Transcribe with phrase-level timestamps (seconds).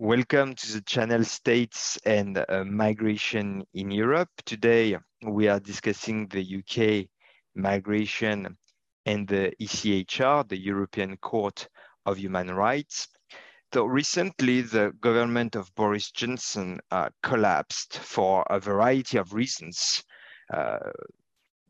[0.00, 4.28] Welcome to the channel States and uh, Migration in Europe.
[4.46, 7.08] Today, we are discussing the UK
[7.56, 8.56] migration
[9.06, 11.66] and the ECHR, the European Court
[12.06, 13.08] of Human Rights.
[13.74, 20.04] So recently, the government of Boris Johnson uh, collapsed for a variety of reasons.
[20.48, 20.78] Uh,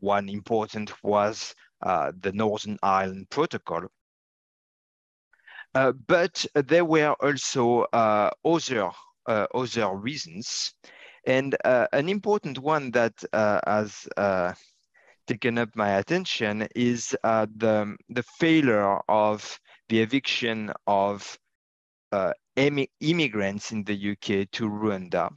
[0.01, 3.87] one important was uh, the Northern Ireland Protocol,
[5.73, 8.91] but there were also uh, other,
[9.27, 10.73] uh, other reasons.
[11.25, 14.07] And an important one that has
[15.27, 21.37] taken up my attention is the, the failure of the eviction of
[22.99, 25.29] immigrants in the UK to Rwanda.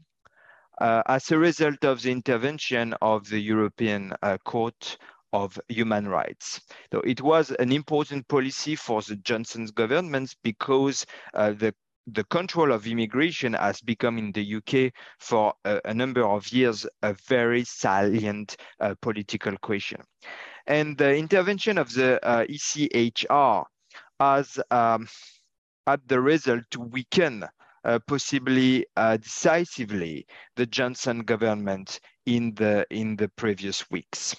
[0.81, 4.97] Uh, as a result of the intervention of the European uh, Court
[5.33, 6.61] of human rights.
[6.93, 11.75] So it was an important policy for the Johnson's government because uh, the
[12.09, 16.85] the control of immigration has become in the UK for a, a number of years
[17.03, 20.01] a very salient uh, political question.
[20.67, 23.65] And the intervention of the uh, ECHR
[24.19, 25.07] has um,
[25.87, 27.45] had the result to weaken
[27.85, 30.27] uh, possibly uh, decisively
[30.57, 34.37] the Johnson government in the in the previous weeks.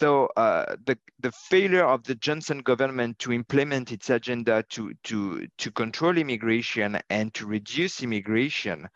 [0.00, 5.46] So uh, the, the failure of the Johnson government to implement its agenda to, to,
[5.58, 8.88] to control immigration and to reduce immigration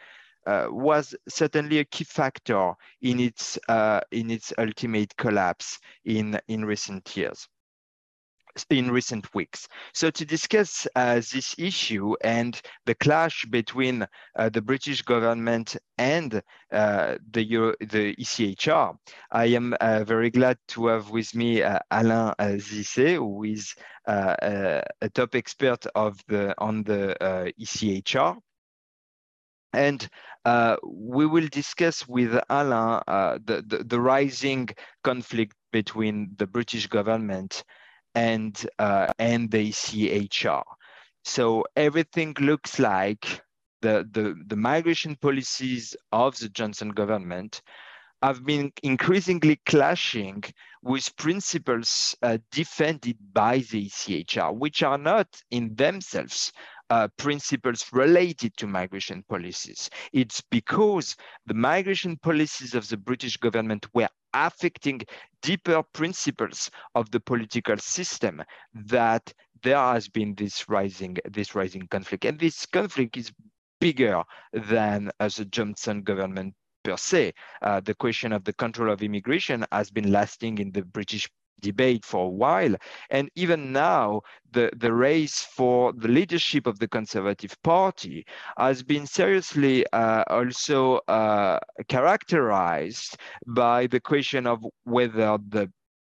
[0.46, 6.64] uh, was certainly a key factor in its, uh, in its ultimate collapse in, in
[6.64, 7.48] recent years
[8.70, 9.68] in recent weeks.
[9.92, 14.06] So to discuss uh, this issue and the clash between
[14.36, 16.42] uh, the British government and
[16.72, 18.96] uh, the, Euro the ECHR,
[19.32, 23.74] I am uh, very glad to have with me uh, Alain uh, Zysset, who is
[24.06, 27.16] a top expert of the, on the
[27.60, 28.38] ECHR.
[29.74, 30.08] And
[30.48, 34.68] uh, we will discuss with Alain uh, the, the, the, rising
[35.04, 37.64] conflict between the British government
[38.18, 40.64] and uh, and the ECHR.
[41.24, 43.42] So everything looks like
[43.82, 47.62] the, the, the migration policies of the Johnson government
[48.22, 50.42] have been increasingly clashing
[50.82, 56.52] with principles uh, defended by the ECHR, which are not in themselves
[56.90, 59.90] uh, principles related to migration policies.
[60.12, 61.14] It's because
[61.46, 65.00] the migration policies of the British government were affecting
[65.42, 68.42] deeper principles of the political system
[68.74, 72.24] that there has been this rising this rising conflict.
[72.24, 73.32] And this conflict is
[73.80, 74.22] bigger
[74.52, 77.32] than as a johnson government per se.
[77.62, 81.28] Uh, the question of the control of immigration has been lasting in the british
[81.60, 82.74] debate for a while.
[83.10, 88.26] And even now, the, the race for the leadership of the Conservative Party
[88.56, 91.58] has been seriously uh, also uh,
[91.88, 93.16] characterized
[93.46, 95.70] by the question of whether the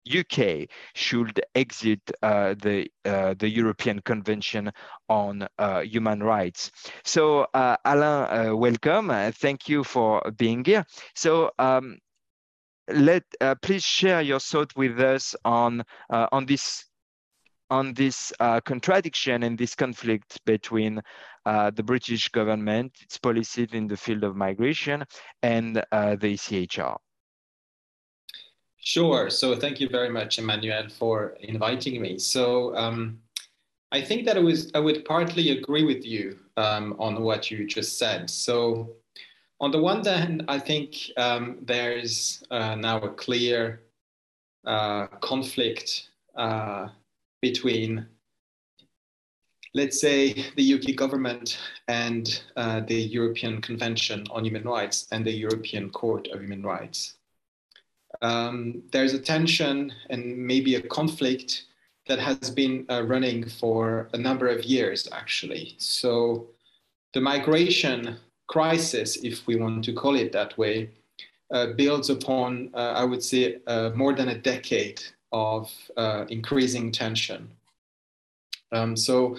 [0.09, 4.71] UK should exit uh, the uh, the European Convention
[5.09, 6.71] on uh, Human Rights.
[7.05, 9.11] So, uh, Alain, uh, welcome.
[9.11, 10.84] Uh, thank you for being here.
[11.15, 11.99] So, um,
[12.93, 16.84] let uh, please share your thought with us on uh, on this
[17.71, 21.00] on this uh, contradiction and this conflict between
[21.47, 25.05] uh, the British government, its policies in the field of migration,
[25.43, 26.97] and uh, the ECHR.
[28.77, 29.31] Sure.
[29.31, 32.19] So thank you very much, Emmanuel, for inviting me.
[32.19, 33.21] So um,
[33.93, 37.67] I think that I was I would partly agree with you um, on what you
[37.67, 38.31] just said.
[38.31, 38.97] So
[39.60, 43.82] on the one hand, I think um, there's uh, now a clear
[44.65, 46.88] uh, conflict uh,
[47.43, 48.06] between,
[49.75, 55.32] let's say, the UK government and uh, the European Convention on Human Rights and the
[55.32, 57.15] European Court of Human Rights.
[58.22, 61.66] Um, there's a tension and maybe a conflict
[62.06, 65.75] that has been uh, running for a number of years, actually.
[65.79, 66.49] So
[67.12, 68.17] the migration
[68.50, 70.91] crisis, if we want to call it that way,
[71.55, 75.00] uh, builds upon, uh, I would say, uh, more than a decade
[75.31, 77.49] of uh, increasing tension.
[78.73, 79.37] Um, so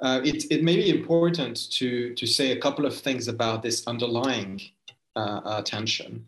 [0.00, 3.86] uh, it, it may be important to, to say a couple of things about this
[3.86, 4.60] underlying
[5.16, 6.26] uh, tension.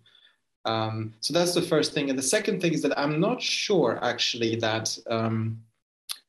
[0.64, 2.08] Um, so that's the first thing.
[2.08, 5.61] And the second thing is that I'm not sure actually that um,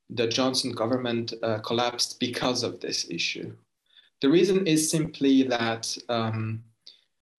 [0.10, 1.34] the Johnson government
[1.64, 3.54] collapsed because of this issue.
[4.24, 6.64] The reason is simply that, um,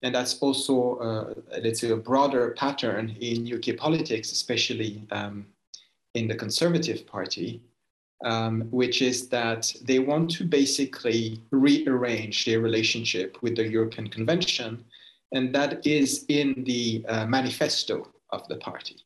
[0.03, 1.33] and that's also, uh,
[1.63, 5.47] let's say, a broader pattern in UK politics, especially um,
[6.13, 7.63] in the Conservative Party,
[8.23, 14.85] um, which is that they want to basically rearrange their relationship with the European Convention,
[15.31, 18.97] and that is in the uh, manifesto of the party.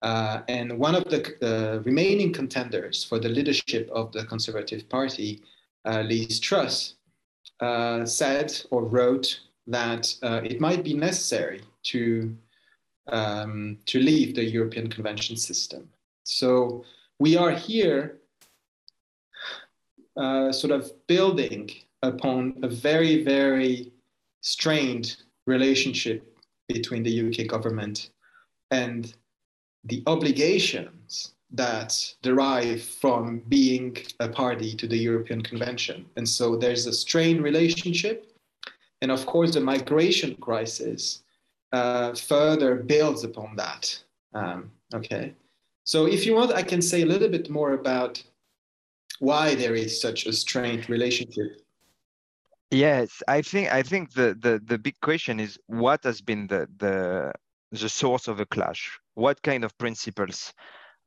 [0.00, 5.42] Uh, and one of the uh, remaining contenders for the leadership of the Conservative Party,
[5.84, 6.94] uh, Liz Truss,
[7.60, 12.36] uh, said or wrote that uh, it might be necessary to,
[13.08, 15.88] um, to leave the European Convention system.
[16.24, 16.84] So
[17.18, 18.18] we are here
[20.16, 21.70] uh, sort of building
[22.02, 23.92] upon a very, very
[24.40, 26.36] strained relationship
[26.68, 28.10] between the UK government
[28.70, 29.14] and
[29.84, 31.01] the obligations
[31.52, 36.06] that derive from being a party to the European Convention.
[36.16, 38.32] And so there's a strained relationship.
[39.02, 41.22] And of course, the migration crisis
[41.72, 44.02] uh, further builds upon that.
[44.34, 45.34] Um, okay.
[45.84, 48.22] So if you want, I can say a little bit more about
[49.18, 51.60] why there is such a strained relationship.
[52.70, 56.66] Yes, I think I think the, the, the big question is what has been the,
[56.78, 57.32] the
[57.70, 58.98] the source of a clash?
[59.14, 60.54] What kind of principles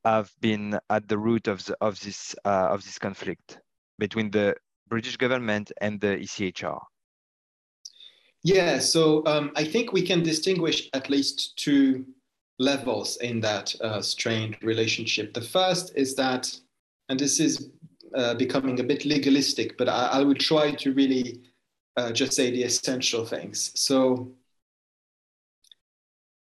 [0.06, 3.60] have been at the root of the, of this uh, of this conflict
[4.00, 4.56] between the
[4.88, 6.80] British government and the ECHR?
[8.44, 12.06] Yeah, so um, I think we can distinguish at least two
[12.60, 15.34] levels in that uh, strained relationship.
[15.34, 16.56] The first is that,
[17.10, 17.72] and this is
[18.16, 21.42] uh, becoming a bit legalistic, but I, I will try to really
[21.98, 23.72] uh, just say the essential things.
[23.74, 24.32] So,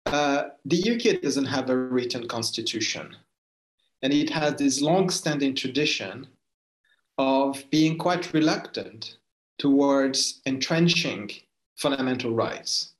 [0.05, 3.15] uh, the UK doesn't have a written constitution,
[4.01, 6.27] and it has this long standing tradition
[7.17, 9.17] of being quite reluctant
[9.57, 11.29] towards entrenching
[11.75, 12.93] fundamental rights.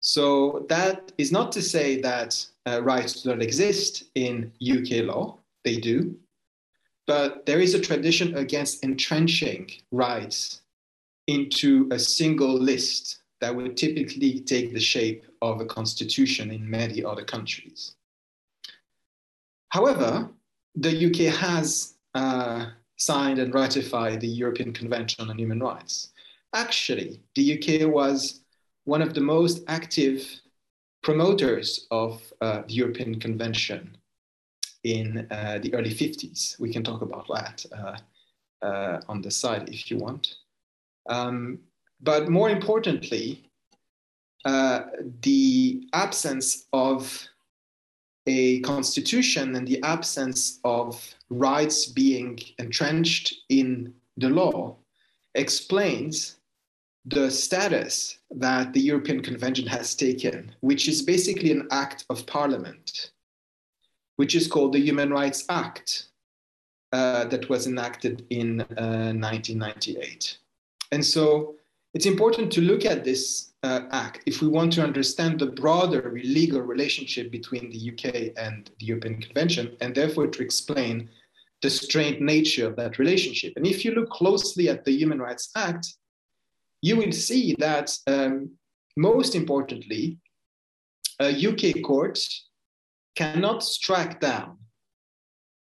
[0.00, 5.38] So that is not to say that uh, rights do not exist in UK law,
[5.64, 6.16] they do,
[7.06, 10.62] but there is a tradition against entrenching rights
[11.26, 17.04] into a single list that would typically take the shape of a constitution in many
[17.04, 17.94] other countries.
[19.72, 20.28] However,
[20.74, 22.66] the UK has uh,
[22.98, 26.12] signed and ratified the European Convention on Human Rights.
[26.52, 28.42] Actually, the UK was
[28.84, 30.28] one of the most active
[31.02, 33.96] promoters of uh, the European Convention
[34.84, 36.60] in uh, the early 50s.
[36.60, 37.96] We can talk about that uh,
[38.66, 40.34] uh, on the side if you want.
[41.08, 41.60] Um,
[42.02, 43.50] but more importantly,
[44.44, 44.80] uh,
[45.22, 47.26] the absence of
[48.26, 54.76] a constitution and the absence of rights being entrenched in the law
[55.34, 56.36] explains
[57.06, 63.10] the status that the European Convention has taken, which is basically an act of parliament,
[64.16, 66.08] which is called the Human Rights Act
[66.92, 70.38] uh, that was enacted in uh, 1998.
[70.92, 71.56] And so
[71.94, 76.18] it's important to look at this uh, act if we want to understand the broader
[76.24, 81.08] legal relationship between the UK and the European Convention, and therefore to explain
[81.62, 83.52] the strained nature of that relationship.
[83.56, 85.86] And if you look closely at the Human Rights Act,
[86.80, 88.50] you will see that um,
[88.96, 90.18] most importantly,
[91.20, 92.48] a UK courts
[93.14, 94.58] cannot strike down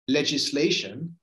[0.08, 1.18] legislation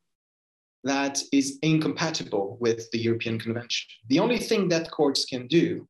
[0.85, 3.87] that is incompatible with the European Convention.
[4.09, 5.89] The only thing that courts can do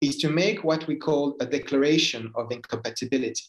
[0.00, 3.44] is to make what we call a declaration of incompatibility.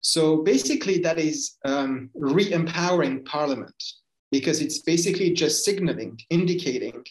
[0.00, 3.82] So basically, that is um, re empowering Parliament
[4.30, 7.04] because it's basically just signaling, indicating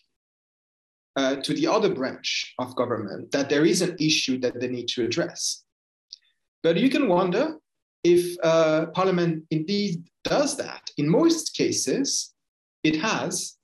[1.16, 4.88] uh, to the other branch of government that there is an issue that they need
[4.90, 5.64] to address.
[6.64, 7.58] But you can wonder
[8.04, 10.90] if uh, Parliament indeed does that.
[10.98, 12.34] In most cases,
[12.84, 13.58] it has,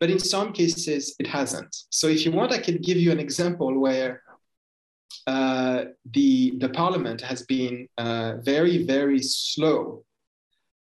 [0.00, 1.74] but in some cases, it hasn't.
[1.90, 4.22] So if you want, I can give you an example where
[5.26, 10.04] uh, the, the Parliament has been uh, very, very slow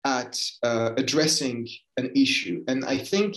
[0.06, 2.64] at uh, addressing an issue.
[2.68, 3.36] And I think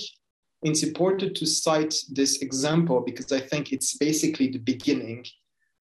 [0.62, 5.24] it's important to cite this example because I think it's basically the beginning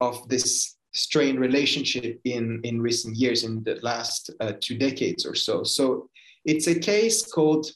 [0.01, 5.35] of this strained relationship in, in recent years, in the last uh, two decades or
[5.35, 5.63] so.
[5.63, 6.09] So
[6.45, 7.67] it's a case called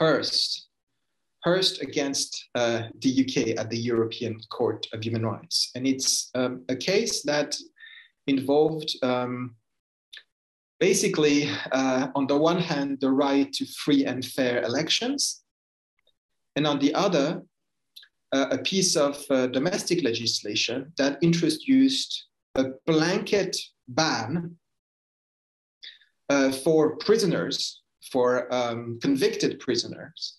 [0.00, 0.68] Hirst,
[1.42, 5.70] Hirst against uh, the UK at the European Court of Human Rights.
[5.74, 7.56] And it's um, a case that
[8.26, 9.56] involved um,
[10.78, 15.42] basically, uh, on the one hand, the right to free and fair elections,
[16.56, 17.42] and on the other,
[18.32, 23.56] uh, a piece of uh, domestic legislation that introduced a blanket
[23.88, 24.56] ban
[26.30, 30.38] uh, for prisoners, for um, convicted prisoners,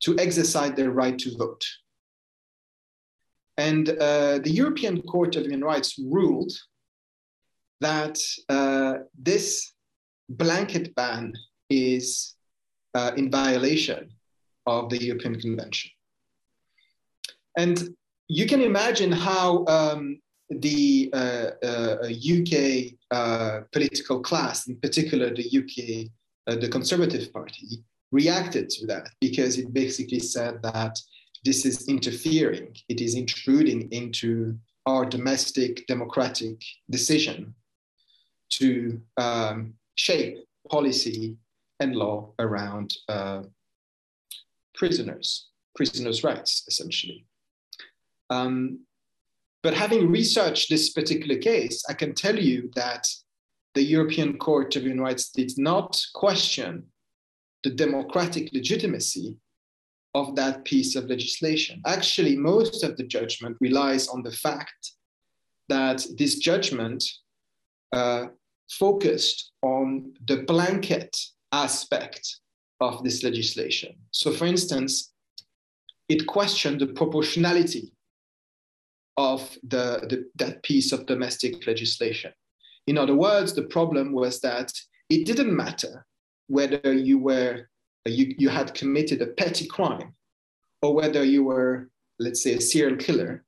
[0.00, 1.64] to exercise their right to vote.
[3.56, 6.52] And uh, the European Court of Human Rights ruled
[7.80, 9.72] that uh, this
[10.28, 11.32] blanket ban
[11.68, 12.34] is
[12.94, 14.10] uh, in violation
[14.66, 15.90] of the European Convention.
[17.56, 17.96] And
[18.28, 20.20] you can imagine how um,
[20.50, 22.54] the UK
[23.12, 26.10] uh, uh, uh, political class, in particular the UK,
[26.56, 30.98] the Conservative Party, reacted to that because it basically said that
[31.44, 37.54] this is interfering, it is intruding into our domestic democratic decision
[38.50, 40.38] to um, shape
[40.70, 41.36] policy
[41.80, 43.42] and law around uh,
[44.74, 47.26] prisoners, prisoners' rights, essentially.
[48.30, 48.80] Um,
[49.62, 53.06] but having researched this particular case, I can tell you that
[53.78, 56.82] the European Court of Human Rights did not question
[57.62, 59.36] the democratic legitimacy
[60.16, 61.80] of that piece of legislation.
[61.86, 64.94] Actually, most of the judgment relies on the fact
[65.68, 67.04] that this judgment
[67.92, 68.24] uh,
[68.68, 71.16] focused on the blanket
[71.52, 72.24] aspect
[72.80, 73.92] of this legislation.
[74.10, 75.12] So, for instance,
[76.08, 77.92] it questioned the proportionality
[79.16, 82.32] of the, the, that piece of domestic legislation.
[82.88, 84.72] In other words, the problem was that
[85.10, 86.06] it didn't matter
[86.46, 87.68] whether you were
[88.06, 90.14] you, you had committed a petty crime
[90.80, 93.44] or whether you were, let's say, a serial killer.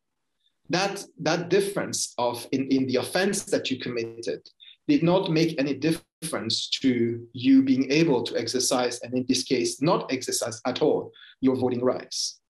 [0.69, 4.47] That, that difference of in, in the offense that you committed
[4.87, 9.81] did not make any difference to you being able to exercise, and in this case,
[9.81, 12.41] not exercise at all, your voting rights.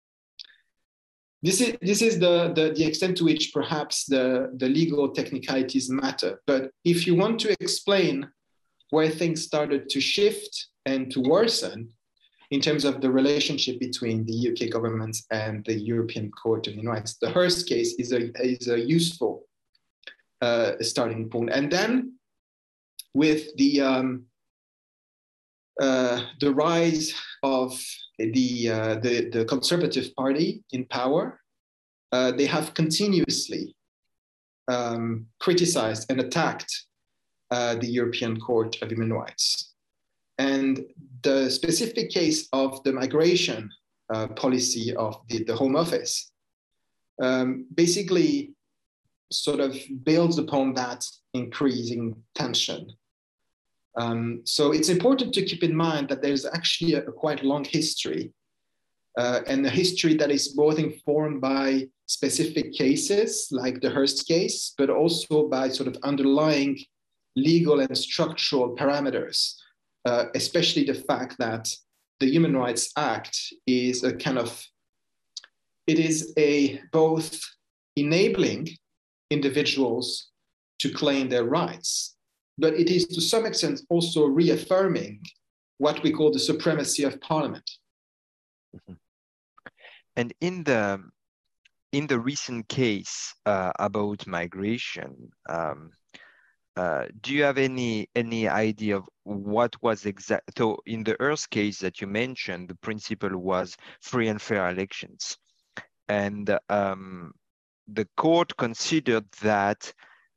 [1.43, 5.89] This is, this is the, the, the extent to which perhaps the, the legal technicalities
[5.89, 6.41] matter.
[6.47, 8.29] But if you want to explain
[8.91, 11.89] where things started to shift and to worsen
[12.51, 16.93] in terms of the relationship between the UK government and the European Court of Human
[16.93, 19.45] Rights, the Hirst case is a, is a useful
[20.43, 21.51] uh, starting point.
[21.51, 22.17] And then
[23.15, 24.25] with the, um,
[25.81, 27.81] uh, the rise of
[28.33, 31.41] the, uh, the, the Conservative Party in power,
[32.13, 33.75] uh, they have continuously
[34.69, 36.85] um, criticized and attacked
[37.51, 39.75] uh, the European Court of Human Rights.
[40.39, 40.85] And
[41.23, 43.71] the specific case of the migration
[44.13, 46.33] uh, policy of the, the Home Office
[47.23, 48.55] um, basically
[49.31, 52.91] sort of builds upon that increasing tension.
[53.97, 57.65] Um, so it's important to keep in mind that there's actually a, a quite long
[57.65, 58.33] history
[59.19, 64.75] uh, and a history that is both informed by specific cases like the Hirst case,
[64.79, 66.79] but also by sort of underlying
[67.37, 69.55] legal and structural parameters,
[70.05, 71.69] uh, especially the fact that
[72.21, 74.65] the Human Rights Act is a kind of,
[75.87, 77.41] it is a both
[77.97, 78.69] enabling
[79.31, 80.31] individuals
[80.81, 82.17] to claim their rights,
[82.61, 85.21] but it is to some extent also reaffirming
[85.79, 87.69] what we call the supremacy of parliament.
[88.77, 88.95] Mm-hmm.
[90.17, 91.03] And in the
[91.93, 95.91] in the recent case uh, about migration, um,
[96.77, 100.59] uh, do you have any any idea of what was exact?
[100.59, 105.39] So in the Hirst case that you mentioned, the principle was free and fair elections,
[106.09, 107.33] and um,
[107.89, 109.93] the court considered that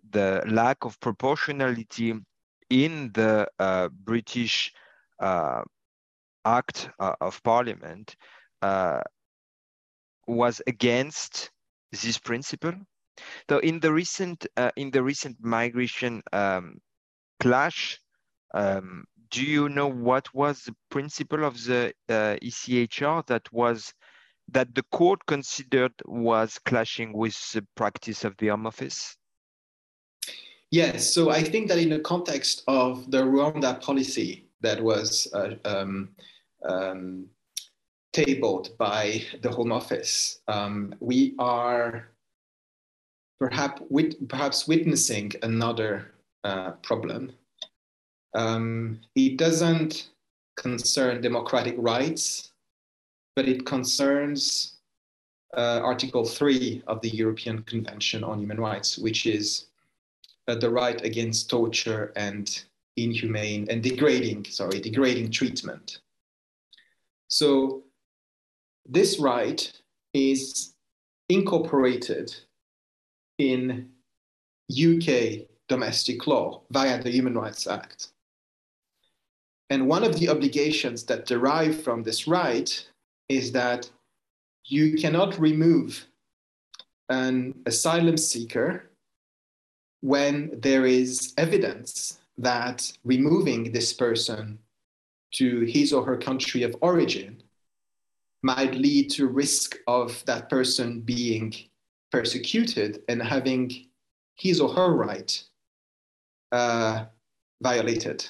[0.09, 2.13] the lack of proportionality
[2.69, 4.73] in the uh, British
[5.19, 5.61] uh,
[6.45, 8.15] Act uh, of Parliament
[8.61, 9.01] uh,
[10.27, 11.51] was against
[11.91, 12.73] this principle.
[13.49, 16.79] So in the recent uh, in the recent migration um,
[17.39, 17.99] clash,
[18.53, 23.93] um, do you know what was the principle of the ECHR that was
[24.49, 29.15] that the court considered was clashing with the practice of the Home Office?
[30.73, 35.53] Yes, so I think that in the context of the Rwanda policy that was uh,
[35.65, 36.09] um,
[36.67, 37.27] um,
[38.11, 42.09] tabled by the Home Office, um, we are
[43.39, 46.11] perhaps, wit- perhaps witnessing another
[46.43, 47.33] uh, problem.
[48.33, 50.09] Um, it doesn't
[50.57, 52.51] concern democratic rights,
[53.35, 54.77] but it concerns
[55.55, 59.67] uh, Article 3 of the European Convention on Human Rights, which is
[60.47, 62.63] uh, the right against torture and
[62.97, 65.99] inhumane and degrading, sorry, degrading treatment.
[67.27, 67.83] So
[68.85, 69.71] this right
[70.13, 70.73] is
[71.29, 72.35] incorporated
[73.37, 73.89] in
[74.69, 78.09] UK domestic law via the Human Rights Act.
[79.69, 82.69] And one of the obligations that derive from this right
[83.29, 83.89] is that
[84.65, 86.05] you cannot remove
[87.09, 88.89] an asylum seeker
[90.03, 94.59] when there is evidence that removing this person
[95.31, 97.41] to his or her country of origin
[98.41, 101.53] might lead to risk of that person being
[102.11, 103.87] persecuted and having
[104.35, 105.41] his or her right
[106.51, 107.05] uh,
[107.61, 108.25] violated.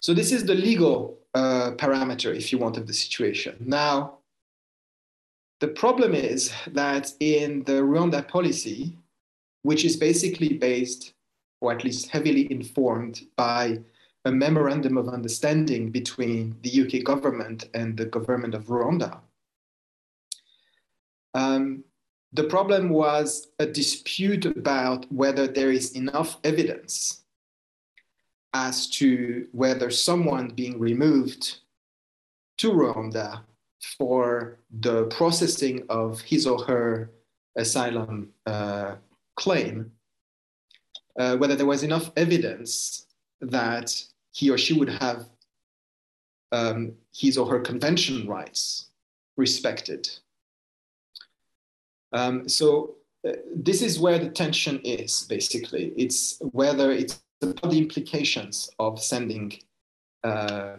[0.00, 3.54] So this is the legal uh, parameter, if you want, of the situation.
[3.60, 4.18] Now,
[5.60, 8.96] the problem is that in the Rwanda policy,
[9.66, 11.12] which is basically based,
[11.60, 13.80] or at least heavily informed by
[14.24, 19.18] a memorandum of understanding between the UK government and the government of Rwanda.
[21.34, 21.82] Um,
[22.32, 27.24] the problem was a dispute about whether there is enough evidence
[28.54, 31.58] as to whether someone being removed
[32.58, 33.40] to Rwanda
[33.98, 37.10] for the processing of his or her
[37.56, 38.94] asylum uh,
[39.36, 39.92] claim,
[41.18, 43.06] uh, whether there was enough evidence
[43.40, 44.02] that
[44.32, 45.26] he or she would have
[46.52, 48.88] um, his or her convention rights
[49.36, 50.08] respected.
[52.12, 55.92] Um, so uh, this is where the tension is, basically.
[55.96, 59.58] It's whether it's about the implications of sending
[60.24, 60.76] uh,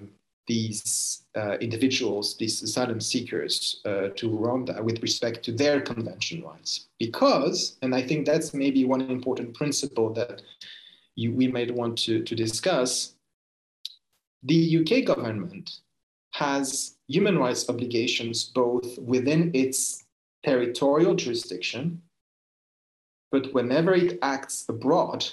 [0.48, 6.88] these uh, individuals, these asylum seekers, uh, to Rwanda with respect to their convention rights.
[7.00, 10.42] Because, and I think that's maybe one important principle that
[11.16, 13.16] you, we might want to, to discuss,
[14.44, 15.82] the UK government
[16.32, 20.06] has human rights obligations both within its
[20.46, 22.02] territorial jurisdiction,
[23.32, 25.26] but whenever it acts abroad,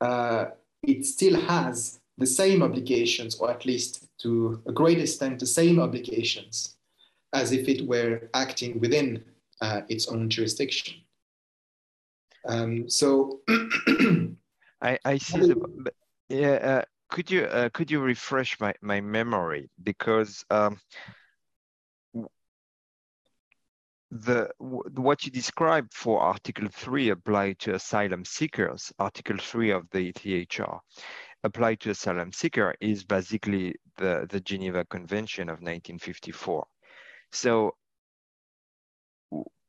[0.00, 0.46] uh,
[0.82, 5.80] it still has the same obligations, or at least to a great extent, the same
[5.80, 6.76] obligations
[7.32, 9.24] as if it were acting within
[9.62, 10.96] uh, its own jurisdiction.
[12.46, 13.40] Um, so,
[14.82, 15.40] I, I see.
[15.40, 15.92] The,
[16.28, 20.78] yeah, uh, could you uh, could you refresh my my memory because um,
[24.10, 28.92] the what you described for Article three apply to asylum seekers.
[28.98, 30.80] Article three of the ECHR
[31.42, 36.66] applied to asylum seeker is basically the, the Geneva Convention of 1954.
[37.32, 37.74] So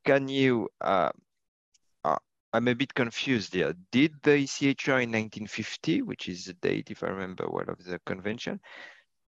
[0.04, 1.10] can you, uh,
[2.04, 2.16] uh,
[2.52, 3.74] I'm a bit confused here.
[3.90, 8.00] Did the ECHR in 1950, which is the date, if I remember well, of the
[8.04, 8.60] convention,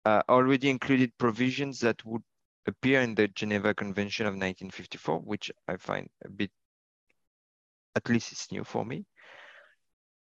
[0.06, 2.24] uh, already included provisions that would
[2.66, 6.52] appear in the Geneva Convention of 1954, which I find a bit,
[7.96, 9.06] at least it's new for me.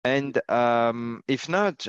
[0.04, 1.86] And um, if not,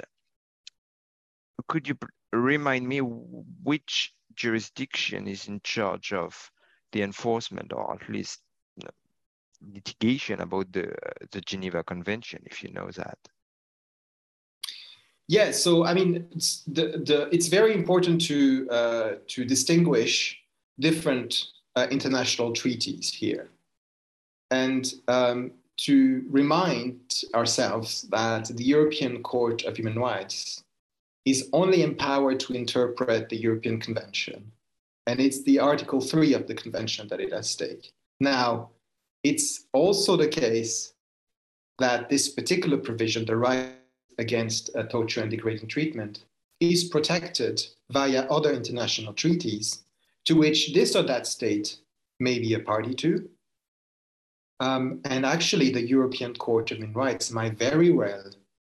[1.67, 1.97] could you
[2.33, 6.51] remind me which jurisdiction is in charge of
[6.93, 8.41] the enforcement or at least
[9.61, 10.95] litigation about the
[11.33, 13.19] the Geneva Convention, if you know that?
[15.27, 20.41] Yeah, so I mean, it's, the, the, it's very important to uh, to distinguish
[20.79, 23.51] different uh, international treaties here,
[24.51, 30.65] and um, to remind ourselves that the European Court of Human Rights
[31.29, 34.51] is only empowered to interpret the European Convention.
[35.07, 37.93] And it's the Article 3 of the Convention that it has stake.
[38.19, 38.71] Now,
[39.23, 40.95] it's also the case
[41.79, 43.75] that this particular provision, the right
[44.19, 46.25] against uh, torture and degrading treatment,
[46.61, 49.85] is protected via other international treaties
[50.25, 51.79] to which this or that state
[52.21, 53.29] may be a party to.
[54.61, 58.25] Um, and actually, the European Court of Human Rights might very well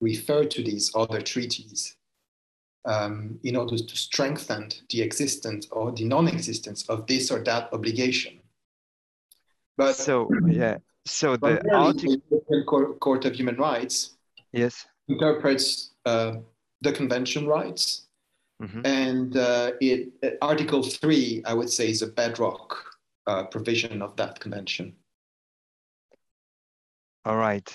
[0.02, 1.96] refer to these other treaties
[2.86, 8.40] um, in order to strengthen the existence or the non-existence of this or that obligation.
[9.78, 12.18] But so yeah, so the article
[12.66, 14.16] Court, Court of Human Rights
[14.54, 16.36] yes interprets uh,
[16.82, 18.08] the convention rights,
[18.62, 18.86] mm-hmm.
[18.86, 22.78] and uh, it uh, Article three I would say is a bedrock
[23.28, 24.96] uh, provision of that convention.
[27.26, 27.68] All right,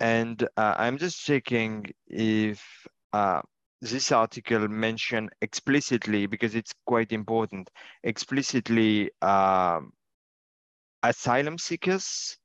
[0.00, 2.62] and uh, I'm just checking if
[3.12, 3.40] uh,
[3.80, 7.70] this article mention explicitly, because it's quite important,
[8.02, 9.92] explicitly um,
[11.02, 12.36] asylum seekers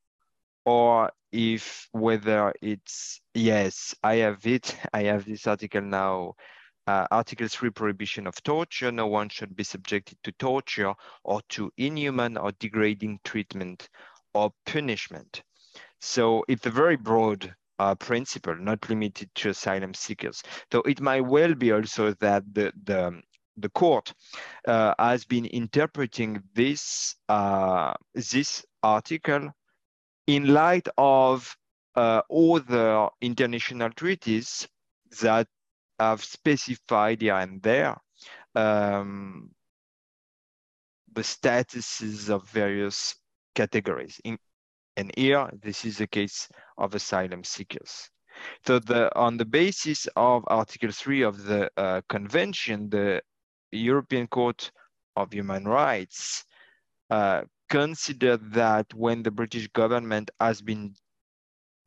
[0.65, 6.35] or if whether it's, yes, I have it, I have this article now,
[6.87, 8.91] uh, Article 3 prohibition of torture.
[8.91, 10.93] No one should be subjected to torture
[11.23, 13.89] or to inhuman or degrading treatment
[14.33, 15.43] or punishment.
[15.99, 20.43] So it's a very broad uh, principle, not limited to asylum seekers.
[20.71, 23.21] So it might well be also that the the
[23.57, 24.13] the court
[24.67, 29.51] uh, has been interpreting this uh, this article
[30.27, 31.55] in light of
[31.95, 34.67] uh, other international treaties
[35.21, 35.47] that
[35.99, 37.95] have specified here and there
[38.55, 39.51] um,
[41.13, 43.15] the statuses of various
[43.53, 44.19] categories.
[44.23, 44.37] In,
[44.97, 48.09] and here, this is the case of asylum seekers.
[48.65, 53.21] So the, on the basis of Article 3 of the uh, Convention, the
[53.71, 54.71] European Court
[55.15, 56.45] of Human Rights
[57.09, 60.93] uh, considered that when the British government has been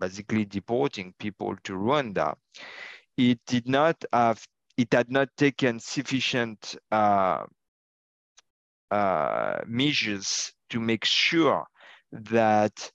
[0.01, 2.35] basically deporting people to Rwanda,
[3.17, 4.43] it did not have,
[4.77, 7.45] it had not taken sufficient uh,
[8.91, 11.67] uh, measures to make sure
[12.13, 12.91] that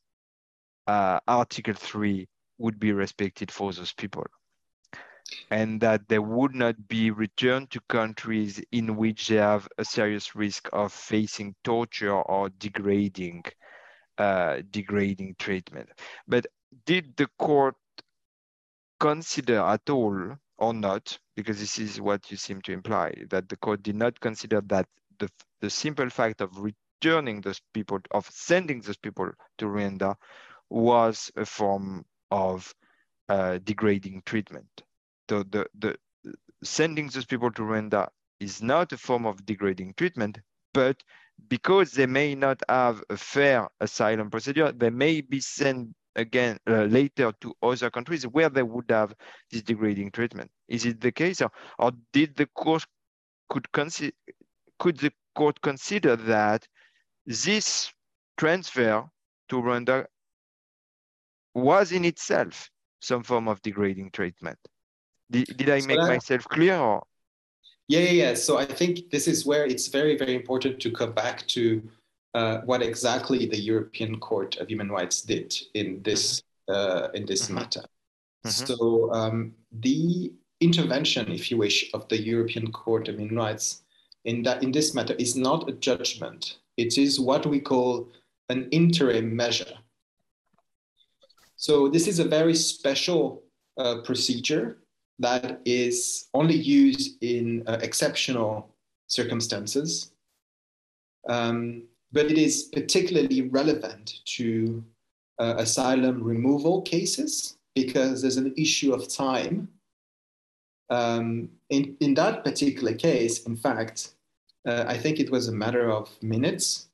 [0.87, 4.25] uh, Article 3 would be respected for those people
[5.49, 10.35] and that they would not be returned to countries in which they have a serious
[10.35, 13.43] risk of facing torture or degrading
[14.17, 15.89] uh, degrading treatment.
[16.27, 16.45] But
[16.85, 17.75] did the court
[18.99, 23.57] consider at all or not, because this is what you seem to imply, that the
[23.57, 24.87] court did not consider that
[25.19, 25.29] the,
[25.61, 30.15] the simple fact of returning those people, of sending those people to Rwanda
[30.73, 32.73] was a form of
[33.29, 34.67] uh, degrading treatment.
[35.29, 35.95] So the, the
[36.63, 38.09] sending those people to Rwanda
[38.39, 40.39] is not a form of degrading treatment,
[40.73, 40.97] but
[41.47, 46.83] because they may not have a fair asylum procedure, they may be sent again uh,
[46.83, 49.13] later to other countries where they would have
[49.51, 50.49] this degrading treatment.
[50.67, 52.85] Is it the case, or, or did the court
[53.49, 54.13] could consider
[54.79, 56.67] could the court consider that
[57.25, 57.91] this
[58.37, 59.05] transfer
[59.49, 60.05] to Rwanda
[61.53, 62.69] was in itself
[63.01, 64.57] some form of degrading treatment?
[65.29, 66.77] Did, did I so make that, myself clear?
[66.77, 67.03] Or?
[67.87, 68.33] Yeah, yeah, yeah.
[68.35, 71.81] So I think this is where it's very, very important to come back to
[72.33, 76.73] uh, what exactly the European Court of Human Rights did in this mm-hmm.
[76.73, 77.55] uh, in this mm-hmm.
[77.55, 77.81] matter.
[78.45, 78.65] Mm-hmm.
[78.65, 83.83] So um, the intervention, if you wish, of the European Court of Human Rights
[84.25, 86.57] in that in this matter is not a judgment.
[86.77, 88.09] It is what we call
[88.49, 89.77] an interim measure.
[91.63, 93.41] So this is a very special
[93.77, 94.79] uh, procedure
[95.19, 98.75] that is only used in uh, exceptional
[99.07, 100.11] circumstances.
[101.29, 104.83] Um, but it is particularly relevant to
[105.39, 109.69] uh, asylum removal cases because there's an issue of time.
[110.89, 114.15] Um, in, in that particular case, in fact,
[114.67, 116.89] uh, I think it was a matter of minutes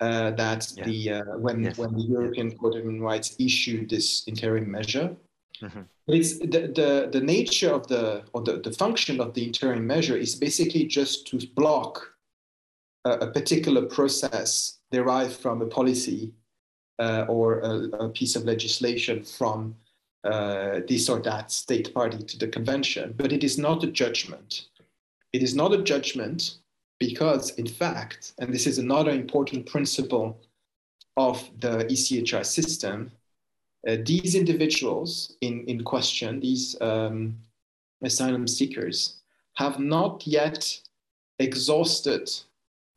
[0.00, 0.84] uh, that yeah.
[0.84, 1.78] the uh, when yes.
[1.78, 5.16] when the European Court of Human Rights issued this interim measure.
[5.62, 5.80] Mm-hmm.
[6.06, 9.86] But it's the, the, the nature of the or the, the function of the interim
[9.86, 12.14] measure is basically just to block
[13.04, 16.32] a, a particular process derived from a policy
[16.98, 19.74] uh, or a, a, piece of legislation from
[20.24, 23.14] uh, this or that state party to the convention.
[23.16, 24.66] But it is not a judgment.
[25.32, 26.58] It is not a judgment
[26.98, 30.38] because, in fact, and this is another important principle
[31.16, 33.10] of the ECHR system,
[33.88, 37.36] uh, these individuals in, in question, these um,
[38.02, 39.16] asylum seekers,
[39.54, 40.80] have not yet
[41.38, 42.30] exhausted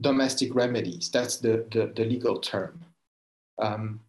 [0.01, 1.09] domestic remedies.
[1.09, 2.83] That's the, the, the legal term.
[3.59, 3.99] Um,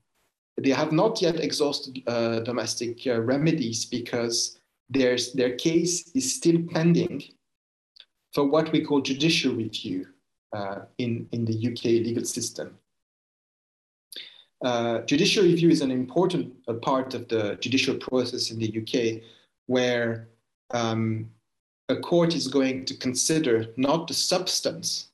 [0.58, 4.58] they have not yet exhausted uh, domestic uh, remedies because
[4.90, 5.16] their
[5.56, 7.22] case is still pending
[8.32, 10.06] for what we call judicial review
[10.52, 12.78] uh, in, in the UK legal system.
[14.64, 19.22] Uh, judicial review is an important uh, part of the judicial process in the UK
[19.66, 20.28] where
[20.70, 21.28] um,
[21.88, 25.10] a court is going to consider not the substance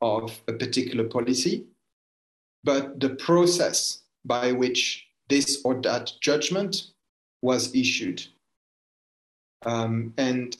[0.00, 1.66] of a particular policy,
[2.64, 6.90] but the process by which this or that judgment
[7.42, 8.24] was issued.
[9.64, 10.56] Um, and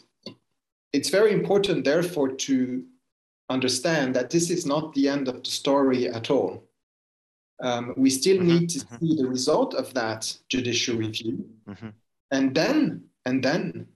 [0.92, 2.84] it's very important, therefore, to
[3.48, 6.64] understand that this is not the end of the story at all.
[7.62, 8.96] Um, we still mm-hmm, need to mm-hmm.
[9.06, 11.88] see the result of that judicial review, mm-hmm.
[12.30, 13.86] and then and then,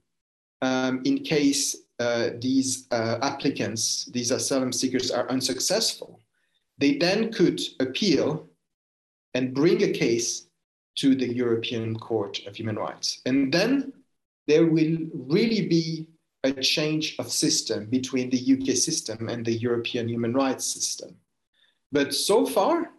[0.61, 6.19] um, in case uh, these uh, applicants, these asylum seekers, are unsuccessful,
[6.79, 8.49] they then could appeal
[9.35, 10.47] and bring a case
[10.95, 13.93] to the European Court of Human Rights, and then
[14.47, 16.07] there will really be
[16.43, 21.15] a change of system between the UK system and the European human rights system.
[21.91, 22.91] But so far,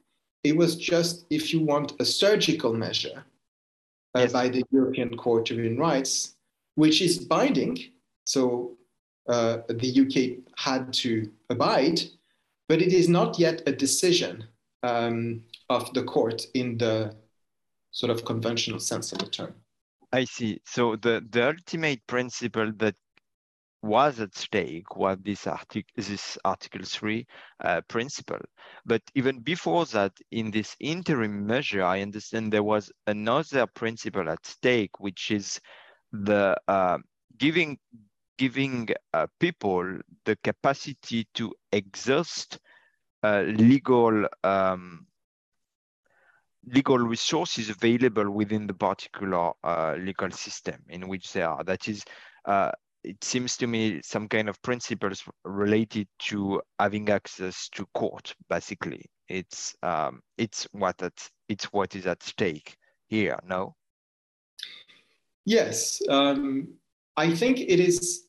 [0.44, 3.24] it was just, if you want, a surgical measure
[4.14, 4.32] uh, yes.
[4.32, 6.34] by the European Court of Human Rights,
[6.74, 7.78] which is binding.
[8.26, 8.76] So
[9.28, 12.00] uh, the UK had to abide,
[12.68, 14.44] but it is not yet a decision
[14.82, 17.14] um, of the court in the
[17.92, 19.54] sort of conventional sense of the term.
[20.12, 20.60] I see.
[20.66, 22.94] So the, the ultimate principle that
[23.82, 27.26] was at stake was this, artic- this Article 3
[27.64, 28.40] uh, principle.
[28.86, 34.46] But even before that, in this interim measure, I understand there was another principle at
[34.46, 35.60] stake, which is
[36.12, 36.98] the uh,
[37.38, 37.78] giving
[38.38, 42.58] giving uh, people the capacity to exhaust
[43.22, 45.06] uh, legal um,
[46.66, 51.62] legal resources available within the particular uh, legal system in which they are.
[51.64, 52.04] That is,
[52.44, 52.70] uh,
[53.04, 58.34] it seems to me some kind of principles related to having access to court.
[58.48, 62.76] Basically, it's um, it's what at, it's what is at stake
[63.08, 63.38] here.
[63.46, 63.74] No.
[65.44, 66.68] Yes, um,
[67.16, 68.24] I think it is.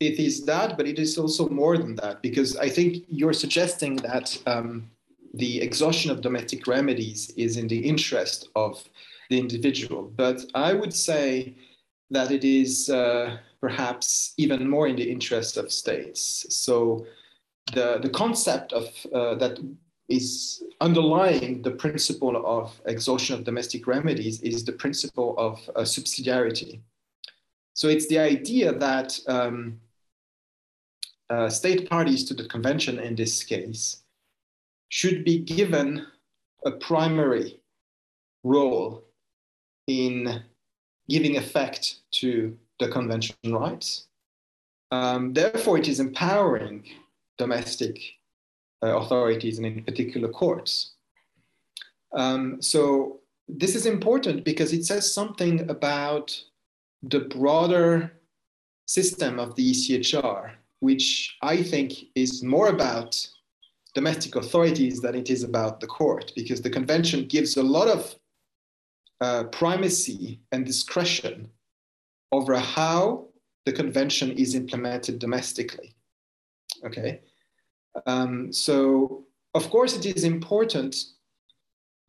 [0.00, 3.96] It is that, but it is also more than that because I think you're suggesting
[3.96, 4.88] that um,
[5.34, 8.84] the exhaustion of domestic remedies is in the interest of
[9.28, 10.12] the individual.
[10.14, 11.56] But I would say
[12.10, 16.46] that it is uh, perhaps even more in the interest of states.
[16.50, 17.06] So
[17.74, 19.58] the, the concept of uh, that
[20.08, 26.80] is underlying the principle of exhaustion of domestic remedies is the principle of uh, subsidiarity.
[27.74, 29.80] So it's the idea that um,
[31.30, 34.02] uh, state parties to the convention in this case
[34.88, 36.06] should be given
[36.64, 37.60] a primary
[38.44, 39.04] role
[39.86, 40.42] in
[41.08, 44.06] giving effect to the convention rights.
[44.90, 46.84] Um, therefore, it is empowering
[47.36, 48.00] domestic
[48.82, 50.92] uh, authorities and in particular courts.
[52.14, 56.40] Um, so this is important because it says something about
[57.02, 58.12] the broader
[58.86, 63.26] system of the ECHR, which I think is more about
[63.94, 68.14] domestic authorities than it is about the court, because the convention gives a lot of
[69.20, 71.50] uh, primacy and discretion
[72.32, 73.26] over how
[73.64, 75.94] the convention is implemented domestically.
[76.84, 77.20] Okay,
[78.06, 80.94] um, so of course it is important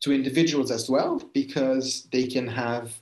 [0.02, 2.94] to individuals as well because they can have,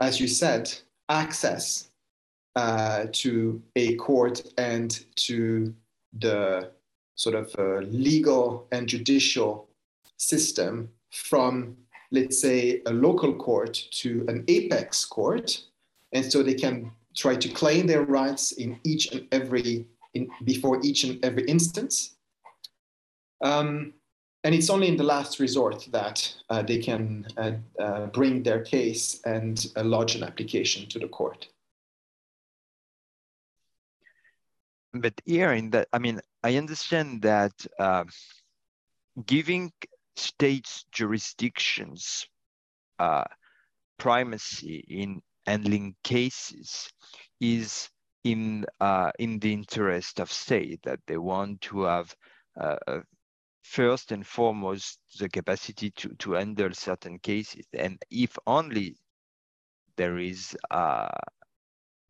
[0.00, 0.72] as you said,
[1.08, 1.90] access
[2.56, 5.74] uh, to a court and to
[6.18, 6.70] the
[7.14, 9.68] sort of uh, legal and judicial
[10.16, 11.76] system from,
[12.10, 15.64] let's say, a local court to an apex court.
[16.12, 20.80] And so they can try to claim their rights in each and every, in, before
[20.82, 22.16] each and every instance.
[23.42, 23.94] Um,
[24.42, 28.62] and it's only in the last resort that uh, they can uh, uh, bring their
[28.62, 31.46] case and uh, lodge an application to the court.
[34.92, 38.04] but here in that, I mean, I understand that uh,
[39.26, 39.72] giving
[40.16, 42.26] states jurisdictions
[42.98, 43.24] uh,
[43.98, 46.88] primacy in handling cases
[47.40, 47.90] is
[48.24, 52.14] in uh, in the interest of state that they want to have
[52.60, 53.00] uh, uh,
[53.62, 58.96] first and foremost the capacity to to handle certain cases and if only
[59.96, 61.08] there is uh,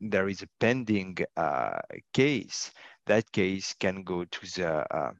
[0.00, 1.78] there is a pending uh,
[2.14, 2.70] case,
[3.06, 5.12] that case can go to the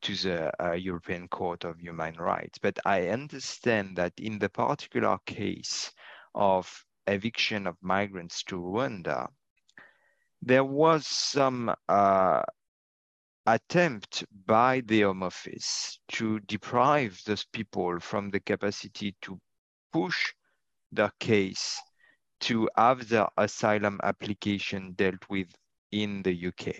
[0.00, 2.58] to the European Court of Human Rights.
[2.58, 5.92] But I understand that in the particular case
[6.34, 9.28] of eviction of migrants to Rwanda,
[10.42, 12.42] there was some uh,
[13.46, 19.40] attempt by the Home Office to deprive those people from the capacity to
[19.92, 20.32] push
[20.92, 21.80] their case
[22.40, 25.48] to have their asylum application dealt with
[25.90, 26.74] in the UK.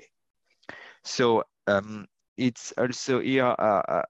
[1.04, 4.02] So um, it's also here uh, uh,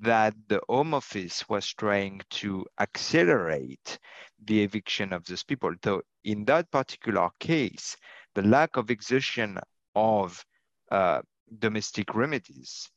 [0.00, 3.98] that the Home Office was trying to accelerate
[4.44, 5.74] the eviction of those people.
[5.82, 7.96] So in that particular case,
[8.34, 9.58] the lack of exhaustion
[9.94, 10.44] of
[10.90, 11.22] uh,
[11.58, 12.90] domestic remedies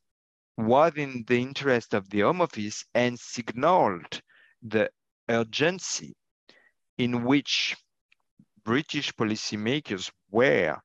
[0.58, 4.22] was in the interest of the Home Office and signaled
[4.62, 4.90] the
[5.30, 6.16] urgency
[6.98, 7.76] in which
[8.64, 10.78] British policymakers were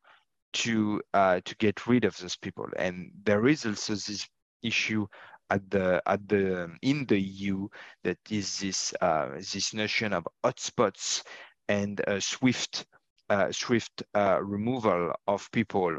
[0.53, 2.67] to uh, to get rid of those people.
[2.77, 4.29] And there is also this
[4.63, 5.07] issue
[5.51, 7.69] at the at the in the EU
[8.05, 11.23] that is this uh, this notion of hotspots
[11.69, 12.87] and uh, swift
[13.29, 15.99] uh, swift removal of people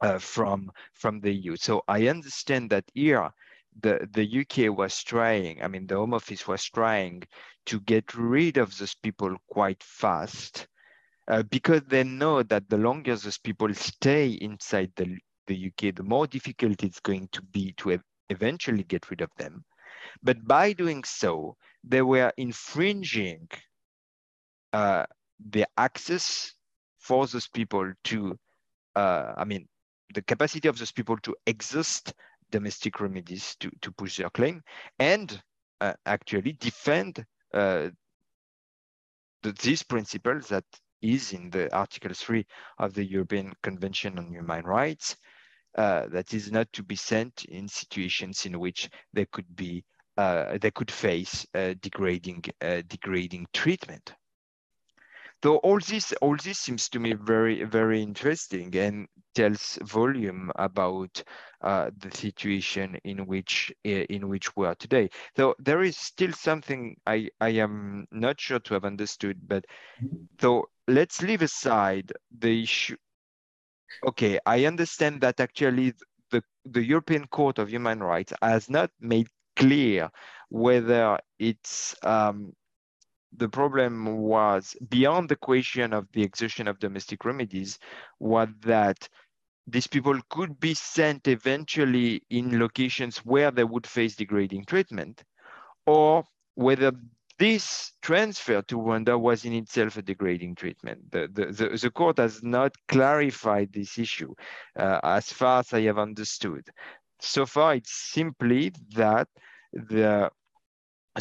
[0.00, 1.56] uh, from from the EU.
[1.56, 3.30] So I understand that here
[3.80, 7.22] the, the UK was trying, I mean, the Home Office was trying
[7.66, 10.66] to get rid of those people quite fast
[11.28, 16.02] uh, because they know that the longer those people stay inside the, the UK, the
[16.02, 17.90] more difficult it's going to be to
[18.30, 19.64] eventually get rid of them.
[20.22, 23.48] But by doing so, they were infringing
[24.72, 25.06] uh,
[25.50, 26.52] the access
[26.98, 28.38] for those people to,
[28.94, 29.68] uh, I mean,
[30.14, 32.12] the capacity of those people to exhaust
[32.50, 34.62] domestic remedies to, to push their claim
[34.98, 35.40] and
[35.80, 37.88] uh, actually defend uh,
[39.42, 40.64] the, these principles that
[41.02, 42.44] is in the Article 3
[42.78, 45.16] of the European Convention on Human Rights,
[45.76, 49.84] uh, that is not to be sent in situations in which they could be
[50.16, 54.14] uh, they could face uh, degrading uh, degrading treatment.
[55.42, 61.22] So all this all this seems to me very very interesting and tells volume about
[61.60, 65.10] uh, the situation in which in which we are today.
[65.36, 69.66] So there is still something I I am not sure to have understood, but
[70.40, 72.96] so let's leave aside the issue.
[74.06, 75.94] Okay, I understand that actually
[76.30, 80.10] the the European Court of Human Rights has not made clear
[80.48, 82.52] whether it's um,
[83.36, 87.78] the problem was beyond the question of the exhaustion of domestic remedies
[88.18, 89.08] was that
[89.66, 95.22] these people could be sent eventually in locations where they would face degrading treatment
[95.86, 96.92] or whether
[97.38, 101.10] this transfer to Rwanda was in itself a degrading treatment.
[101.10, 104.34] The, the, the, the court has not clarified this issue
[104.76, 106.68] uh, as far as I have understood.
[107.20, 109.28] So far, it's simply that
[109.72, 110.30] the,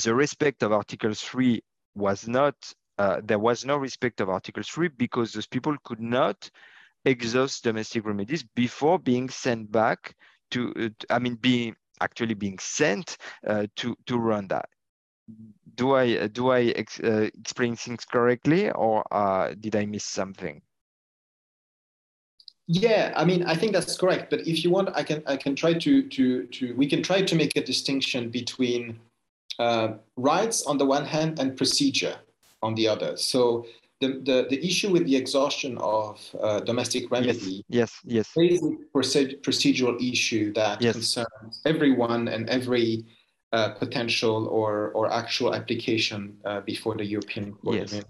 [0.01, 1.61] the respect of Article 3
[1.95, 2.55] was not,
[2.97, 6.49] uh, there was no respect of Article 3 because those people could not
[7.03, 10.15] exhaust domestic remedies before being sent back
[10.51, 14.63] to, uh, I mean, being actually being sent uh, to, to Rwanda.
[15.75, 20.61] Do I, do I ex uh, explain things correctly or uh, did I miss something?
[22.67, 24.29] Yeah, I mean, I think that's correct.
[24.29, 27.21] But if you want, I can I can try to to to we can try
[27.21, 28.99] to make a distinction between
[29.59, 32.15] uh, rights on the one hand and procedure
[32.63, 33.17] on the other.
[33.17, 33.65] So
[34.01, 38.51] the, the, the issue with the exhaustion of uh, domestic remedy yes, yes, yes.
[38.51, 38.71] is a
[39.43, 40.93] procedural issue that yes.
[40.93, 43.05] concerns everyone and every
[43.53, 47.93] uh, potential or, or actual application uh, before the European Court yes.
[47.93, 48.05] of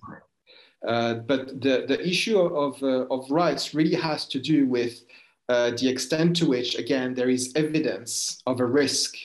[0.88, 5.02] uh, but the, the issue of, uh, of rights really has to do with
[5.50, 9.15] uh, the extent to which, again, there is evidence of a risk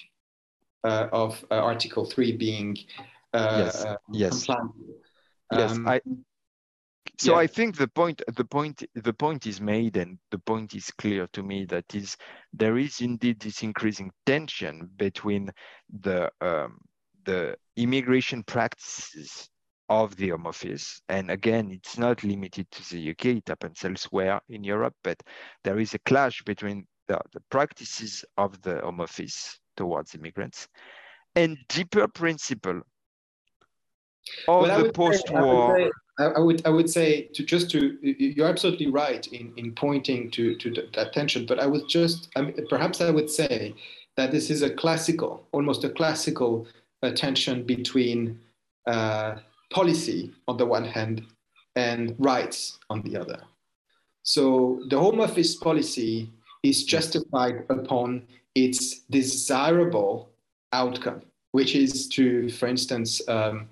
[0.85, 2.79] of Article 3 being
[3.35, 3.85] yes.
[4.11, 4.47] yes.
[5.53, 6.01] Yes, um, I,
[7.21, 7.41] so yeah.
[7.41, 11.29] I think the point, the point, the point is made, and the point is clear
[11.35, 11.67] to me.
[11.67, 12.17] That is,
[12.55, 15.51] there is indeed this increasing tension between
[16.01, 16.79] the um,
[17.25, 19.51] the immigration practices
[19.91, 24.41] of the Home Office, and again, it's not limited to the UK; it happens elsewhere
[24.49, 24.95] in Europe.
[25.05, 25.23] But
[25.63, 30.69] there is a clash between the, the practices of the Home Office towards immigrants
[31.37, 32.81] and deeper principle
[34.49, 35.91] of well, the post-war
[36.25, 40.55] I, would I would say to just to you're absolutely right in, in pointing to
[40.57, 43.75] to that tension, but I would just I mean, perhaps I would say
[44.17, 46.67] that this is a classical, almost a classical
[47.15, 48.39] tension between
[48.87, 49.37] uh,
[49.73, 51.23] policy on the one hand
[51.77, 53.41] and rights on the other.
[54.23, 56.31] So the Home Office policy
[56.63, 60.29] is justified upon its desirable
[60.73, 63.69] outcome, which is to, for instance, um,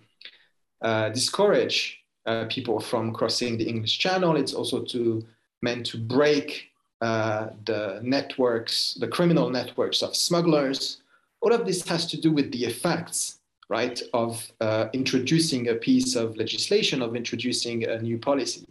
[0.81, 4.37] uh, discourage uh, people from crossing the English Channel.
[4.37, 5.25] It's also to
[5.63, 11.03] meant to break uh, the networks, the criminal networks of smugglers.
[11.41, 16.17] All of this has to do with the effects, right, of uh, introducing a piece
[16.17, 18.67] of legislation, of introducing a new policy.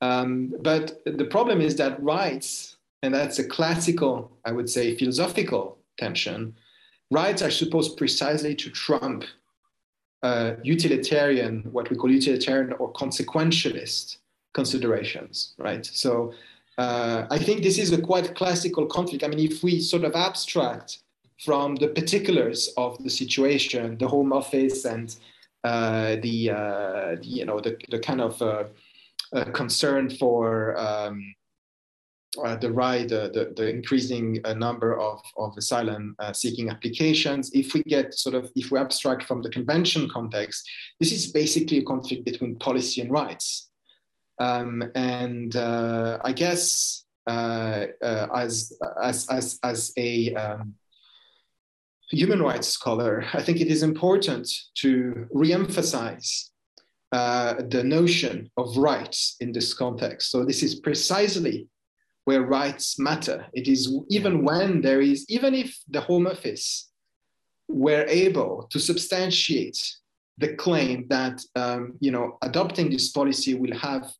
[0.00, 5.78] Um, but the problem is that rights, and that's a classical, I would say, philosophical
[5.98, 6.54] tension,
[7.10, 9.24] rights are supposed precisely to trump
[10.22, 14.18] uh, utilitarian, what we call utilitarian or consequentialist
[14.54, 15.84] considerations, right?
[15.84, 16.32] So
[16.78, 19.24] uh, I think this is a quite classical conflict.
[19.24, 20.98] I mean, if we sort of abstract
[21.44, 25.14] from the particulars of the situation, the Home Office and
[25.64, 28.64] uh, the, uh, the, you know the, the kind of uh,
[29.32, 31.34] uh, concern for um,
[32.44, 37.50] uh, the right, uh, the, the increasing uh, number of, of asylum uh, seeking applications.
[37.52, 40.68] If we get sort of, if we abstract from the convention context,
[41.00, 43.70] this is basically a conflict between policy and rights.
[44.38, 48.72] Um, and uh, I guess uh, as,
[49.02, 50.74] as, as, as a, um,
[52.10, 56.50] human rights scholar, I think it is important to re-emphasize
[57.12, 60.30] uh, the notion of rights in this context.
[60.30, 61.68] So this is precisely
[62.26, 63.46] where rights matter.
[63.54, 66.90] It is even when there is, even if the Home Office
[67.68, 69.80] were able to substantiate
[70.38, 74.12] the claim that um, you know adopting this policy will have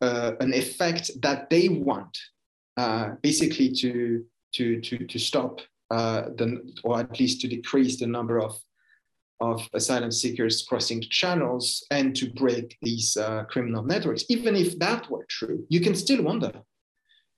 [0.00, 2.18] uh, an effect that they want,
[2.76, 4.24] uh, basically to
[4.54, 5.60] to to to stop
[5.92, 8.58] uh, the or at least to decrease the number of
[9.40, 14.24] of asylum seekers crossing channels and to break these uh, criminal networks.
[14.30, 16.52] Even if that were true, you can still wonder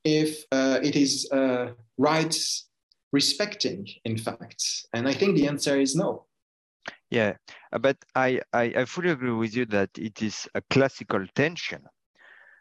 [0.04, 2.68] if uh, it is uh, rights
[3.12, 4.62] respecting, in fact.
[4.92, 6.26] And I think the answer is no.
[7.10, 7.34] Yeah,
[7.80, 11.82] but I, I, I fully agree with you that it is a classical tension.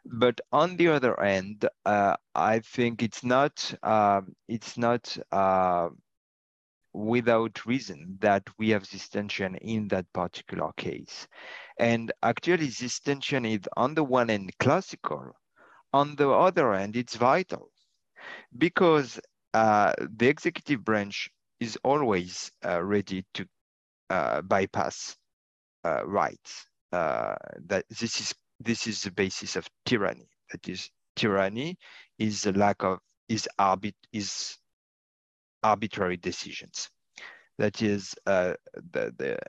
[0.06, 5.90] But on the other end, uh, I think it's not um, it's not uh,
[6.94, 11.28] without reason that we have this tension in that particular case.
[11.78, 15.34] And actually, this tension is on the one end classical,
[15.94, 17.70] on the other hand, it's vital
[18.58, 19.20] because
[19.54, 21.30] uh, the executive branch
[21.60, 23.46] is always uh, ready to
[24.10, 25.16] uh, bypass
[25.86, 26.66] uh, rights.
[26.92, 27.36] Uh,
[27.66, 30.30] that this is this is the basis of tyranny.
[30.52, 31.78] That is, tyranny
[32.18, 34.58] is the lack of is arbit is
[35.64, 36.90] arbitrary decisions.
[37.58, 38.54] That is, uh,
[38.92, 39.40] the, the,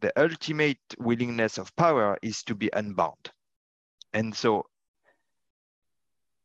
[0.00, 3.30] the ultimate willingness of power is to be unbound.
[4.12, 4.66] And so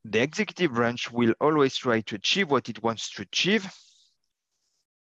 [0.05, 3.69] the executive branch will always try to achieve what it wants to achieve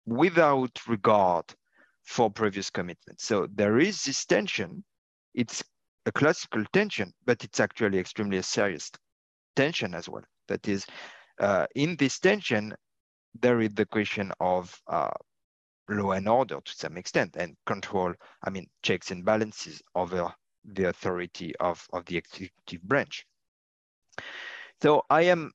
[0.07, 1.45] without regard
[2.05, 3.25] for previous commitments.
[3.25, 4.85] So there is this tension.
[5.35, 5.63] It's
[6.07, 8.91] a classical tension, but it's actually extremely a serious
[9.55, 10.25] tension as well.
[10.49, 10.85] That is,
[11.39, 12.75] uh, in this tension,
[13.41, 15.11] there is the question of uh,
[15.89, 18.13] law and order to some extent and control,
[18.43, 23.27] I mean, checks and balances over the authority of, of the executive branch.
[24.83, 25.53] So I am,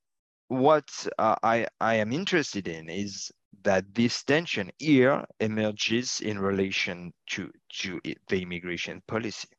[0.48, 3.30] what uh, I, I am interested in is
[3.64, 8.00] that this tension here emerges in relation to, to
[8.30, 9.50] the immigration policy.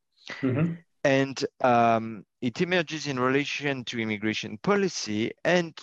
[0.40, 0.72] Mm-hmm.
[1.04, 5.78] And um, it emerges in relation to immigration policy and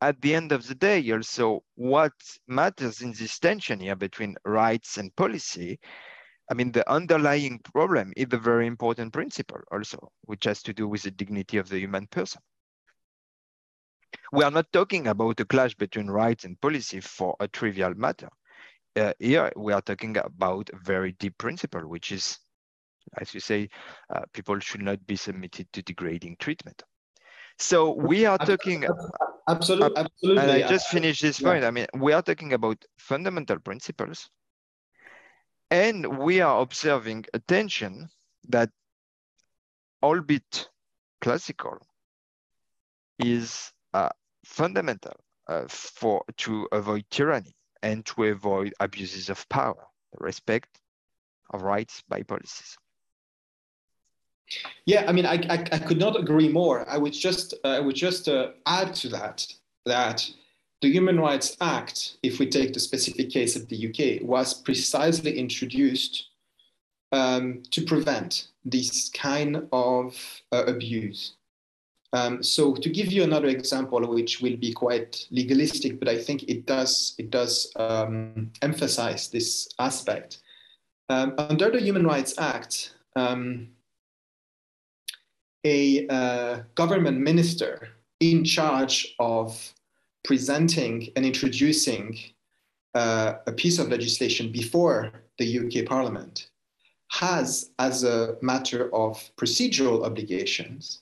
[0.00, 2.12] at the end of the day, also, what
[2.46, 5.78] matters in this tension here between rights and policy,
[6.50, 10.88] I mean, the underlying problem is a very important principle also, which has to do
[10.88, 12.40] with the dignity of the human person.
[14.32, 18.28] We are not talking about a clash between rights and policy for a trivial matter.
[18.96, 22.38] Uh, here, we are talking about a very deep principle, which is,
[23.18, 23.68] as you say,
[24.14, 26.82] uh, people should not be submitted to degrading treatment.
[27.58, 28.86] So we are talking
[29.48, 30.42] absolutely, absolutely.
[30.42, 31.62] And I just finished this point.
[31.62, 31.68] Yeah.
[31.68, 34.28] I mean, we are talking about fundamental principles,
[35.70, 38.08] and we are observing a tension
[38.48, 38.70] that,
[40.02, 40.68] albeit
[41.20, 41.78] classical,
[43.18, 43.72] is
[44.44, 45.16] fundamental
[45.48, 49.86] uh, for to avoid tyranny and to avoid abuses of power,
[50.18, 50.80] respect
[51.50, 52.76] of rights by policies.
[54.86, 56.88] Yeah, I mean, I, I, I, could not agree more.
[56.88, 59.46] I would just, uh, I would just uh, add to that
[59.84, 60.28] that
[60.80, 65.38] the Human Rights Act, if we take the specific case of the UK, was precisely
[65.38, 66.28] introduced
[67.12, 71.34] um, to prevent this kind of uh, abuse.
[72.12, 76.44] Um, so, to give you another example, which will be quite legalistic, but I think
[76.44, 80.38] it does it does um, emphasize this aspect.
[81.10, 83.68] Um, under the Human Rights Act, um,
[85.64, 87.88] a uh, government minister
[88.20, 89.74] in charge of
[90.24, 92.18] presenting and introducing
[92.94, 96.48] uh, a piece of legislation before the UK Parliament
[97.10, 101.00] has, as a matter of procedural obligations,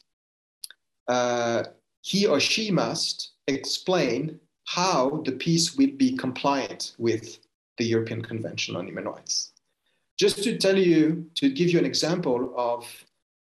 [1.09, 1.65] uh,
[2.03, 7.39] he or she must explain how the piece will be compliant with
[7.79, 9.53] the European Convention on Human Rights.
[10.19, 12.87] Just to tell you, to give you an example of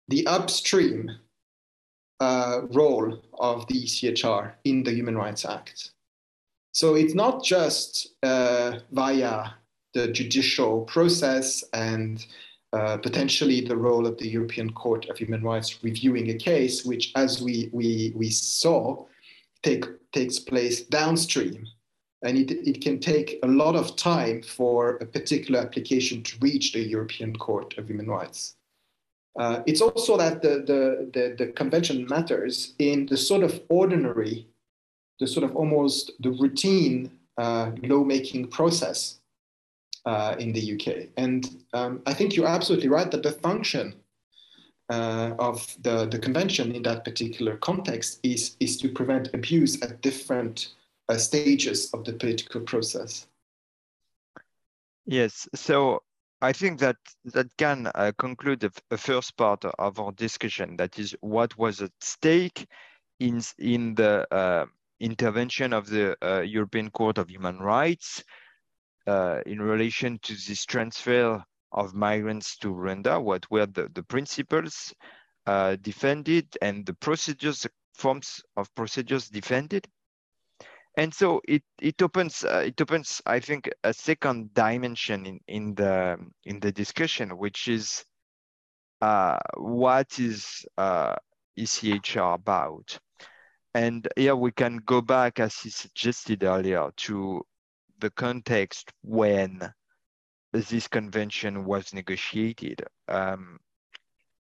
[0.09, 1.11] the upstream
[2.21, 5.91] uh, role of the ECHR in the Human Rights Act.
[6.73, 9.51] So it's not just uh, via
[9.93, 12.25] the judicial process and
[12.73, 17.12] uh, potentially the role of the European Court of Human Rights reviewing a case, which,
[17.16, 19.05] as we, we, we saw,
[19.62, 21.66] take, takes place downstream.
[22.23, 26.73] And it, it can take a lot of time for a particular application to reach
[26.73, 28.55] the European Court of Human Rights.
[29.39, 34.47] Uh, it's also that the, the, the, the, convention matters in the sort of ordinary,
[35.20, 39.20] the sort of almost the routine uh, lawmaking process
[40.05, 41.09] uh, in the UK.
[41.17, 43.95] And um, I think you're absolutely right that the function
[44.89, 50.01] uh, of the, the convention in that particular context is, is to prevent abuse at
[50.03, 50.75] different
[51.09, 53.27] uh, stages of the political process.
[55.07, 56.03] Yes, so
[56.41, 56.97] I think that
[57.27, 60.77] that can uh, conclude the, the first part of our discussion.
[60.77, 62.67] That is what was at stake
[63.21, 64.67] in in the uh,
[65.01, 68.25] intervention of the uh, European Court of Human Rights
[69.07, 71.43] uh, in relation to this transfer
[71.73, 74.93] of migrants to Rwanda, what were the, the principles
[75.47, 79.87] uh, defended and the procedures, forms of procedures defended.
[80.97, 85.75] And so it, it opens, uh, it opens, I think, a second dimension in, in,
[85.75, 88.05] the, in the discussion, which is
[89.01, 91.17] uh, what is uh,
[91.59, 92.99] ECHR about?
[93.75, 97.43] And here we can go back, as he suggested earlier, to
[98.03, 99.73] the context when
[100.53, 102.83] this convention was negotiated.
[103.09, 103.59] Um,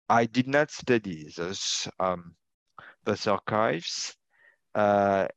[0.08, 2.34] I did not study those, um,
[3.04, 4.16] those archives.
[4.74, 5.28] Uh,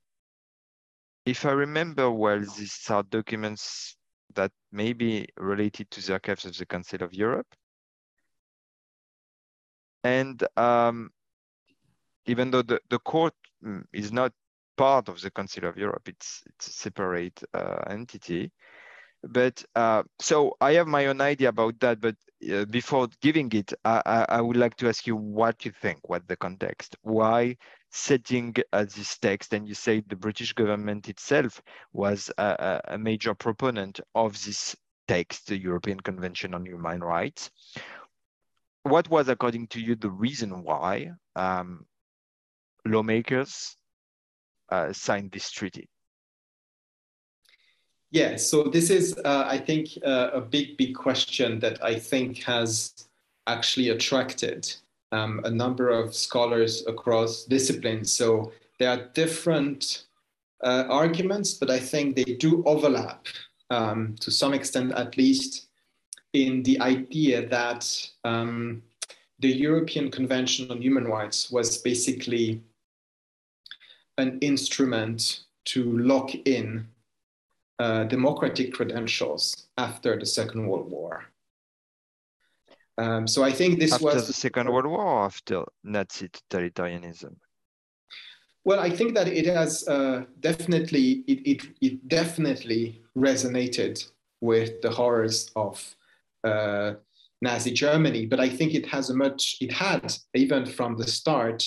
[1.25, 3.95] if I remember well, these are documents
[4.33, 7.47] that may be related to the archives of the Council of Europe.
[10.03, 11.11] And um,
[12.25, 14.33] even though the, the court mm, is not
[14.77, 18.51] part of the Council of Europe, it's, it's a separate uh, entity.
[19.23, 21.99] But uh, so I have my own idea about that.
[21.99, 22.15] But
[22.51, 26.07] uh, before giving it, I, I, I, would like to ask you what you think,
[26.07, 27.57] what the context, why
[27.89, 31.61] setting uh, this text, and you say the British government itself
[31.91, 34.75] was a, a major proponent of this
[35.07, 37.49] text, the European Convention on Human Rights.
[38.83, 41.85] What was, according to you, the reason why um,
[42.85, 43.75] lawmakers
[44.69, 45.89] uh, signed this treaty?
[48.11, 52.43] Yeah, so this is, uh, I think, uh, a big, big question that I think
[52.43, 53.07] has
[53.47, 54.73] actually attracted
[55.11, 58.11] um, a number of scholars across disciplines.
[58.11, 60.05] So there are different
[60.63, 63.27] uh, arguments, but I think they do overlap
[63.69, 65.67] um, to some extent, at least,
[66.33, 68.83] in the idea that um,
[69.39, 72.61] the European Convention on Human Rights was basically
[74.17, 76.87] an instrument to lock in
[77.79, 81.25] uh, democratic credentials after the Second World War.
[82.97, 86.29] Um, so I think this after was after the Second World War or after Nazi
[86.29, 87.35] totalitarianism.
[88.63, 94.03] Well, I think that it has uh, definitely it, it, it definitely resonated
[94.41, 95.95] with the horrors of
[96.43, 96.93] uh,
[97.41, 101.63] Nazi Germany, but I think it has a much it had even from the start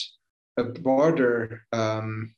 [0.56, 2.34] a broader um,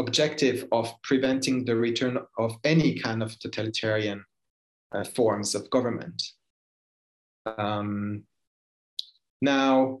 [0.00, 4.24] objective of preventing the return of any kind of totalitarian
[4.94, 6.20] uh, forms of government.
[7.46, 8.24] Um,
[9.40, 10.00] now,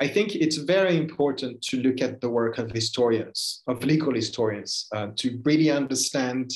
[0.00, 4.88] I think it's very important to look at the work of historians, of legal historians,
[4.96, 6.50] uh, to really understand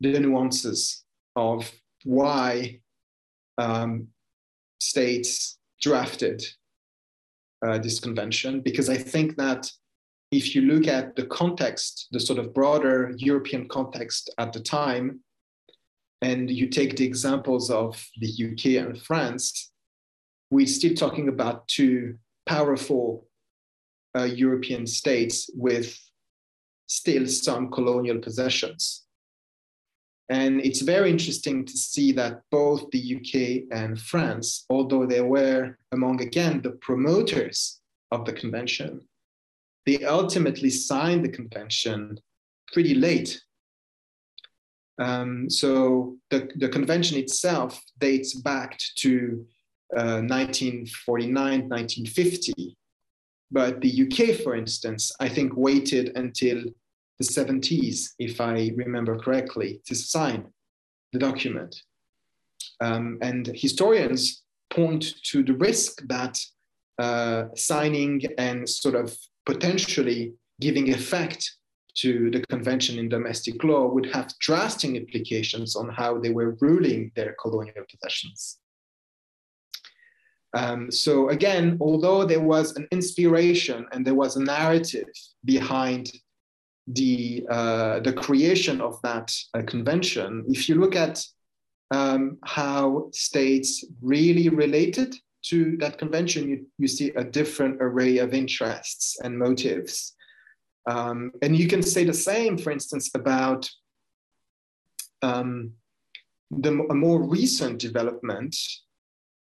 [0.00, 1.04] the nuances
[1.34, 1.70] of
[2.04, 2.80] why
[3.58, 4.08] um,
[4.78, 6.42] states drafted
[7.66, 9.70] uh, this convention, because I think that
[10.30, 15.20] if you look at the context, the sort of broader European context at the time,
[16.22, 19.72] and you take the examples of the UK and France,
[20.50, 22.16] we're still talking about two
[22.46, 23.26] powerful
[24.16, 25.96] uh, European states with
[26.86, 29.04] still some colonial possessions.
[30.28, 35.76] And it's very interesting to see that both the UK and France, although they were
[35.90, 37.80] among, again, the promoters
[38.12, 39.08] of the convention,
[39.86, 42.18] they ultimately signed the convention
[42.72, 43.40] pretty late.
[45.00, 49.46] Um, so the, the convention itself dates back to
[49.96, 52.76] uh, 1949, 1950.
[53.50, 56.62] But the UK, for instance, I think waited until
[57.18, 60.46] the 70s, if I remember correctly, to sign
[61.12, 61.74] the document.
[62.80, 66.38] Um, and historians point to the risk that
[66.98, 69.16] uh, signing and sort of
[69.52, 71.40] potentially giving effect
[72.02, 77.10] to the convention in domestic law would have drastic implications on how they were ruling
[77.16, 78.58] their colonial possessions.
[80.60, 85.10] Um, so again, although there was an inspiration and there was a narrative
[85.44, 86.12] behind
[86.86, 91.14] the uh, the creation of that uh, convention, if you look at
[91.92, 95.10] um, how states really related
[95.42, 100.14] to that convention, you, you see a different array of interests and motives.
[100.88, 103.68] Um, and you can say the same, for instance, about
[105.22, 105.72] um,
[106.50, 108.56] the, a more recent development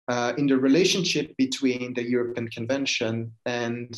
[0.09, 3.97] uh, in the relationship between the European Convention and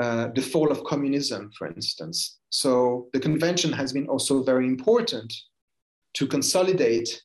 [0.00, 2.38] uh, the fall of communism, for instance.
[2.50, 5.32] So the convention has been also very important
[6.14, 7.22] to consolidate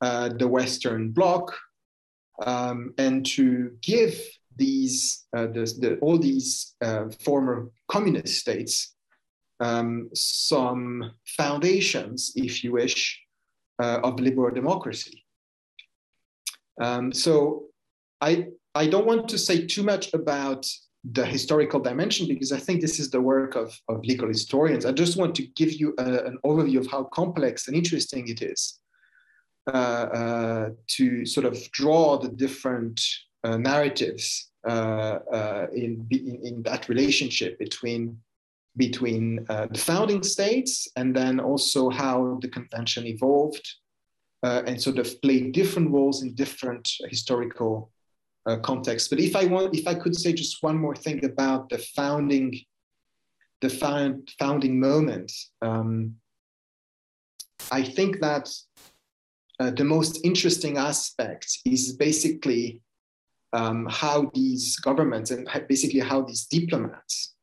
[0.00, 1.56] uh, the Western Bloc
[2.42, 4.20] um, and to give
[4.56, 8.94] these uh, the, the, all these uh, former communist states
[9.60, 13.20] um, some foundations, if you wish,
[13.82, 15.24] uh, of liberal democracy.
[16.80, 17.66] Um, so
[18.20, 20.66] I, I don't want to say too much about
[21.12, 24.86] the historical dimension because I think this is the work of, of legal historians.
[24.86, 28.42] I just want to give you a, an overview of how complex and interesting it
[28.42, 28.83] is uh, uh,
[29.66, 33.00] to sort of draw the different
[33.44, 38.18] uh, narratives uh, uh, in, in, in, that relationship between
[38.76, 43.66] between uh, the founding states and then also how the convention evolved
[44.42, 47.92] uh, and sort of played different roles in different historical
[48.46, 49.08] uh, contexts.
[49.08, 52.58] But if I want, if I could say just one more thing about the founding,
[53.60, 55.30] the found, founding moment,
[55.62, 56.16] um,
[57.70, 58.50] I think that
[59.60, 62.80] uh, the most interesting aspect is basically
[63.52, 67.34] um, how these governments and basically how these diplomats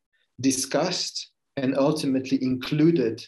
[0.42, 3.24] discussed and ultimately included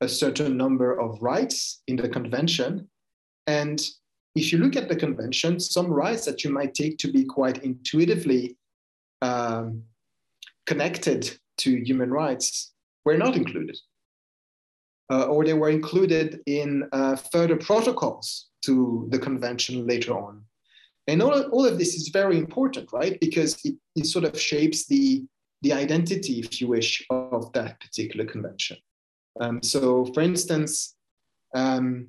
[0.00, 2.88] a certain number of rights in the convention.
[3.46, 3.80] And
[4.34, 7.62] if you look at the convention, some rights that you might take to be quite
[7.62, 8.56] intuitively
[9.20, 9.82] um,
[10.66, 12.72] connected to human rights
[13.04, 13.78] were not included.
[15.12, 20.42] Uh, or they were included in uh, further protocols to the convention later on.
[21.06, 23.20] And all, all of this is very important, right?
[23.20, 25.26] Because it, it sort of shapes the
[25.62, 28.76] the identity, if you wish, of that particular convention.
[29.40, 30.96] Um, so, for instance,
[31.54, 32.08] um,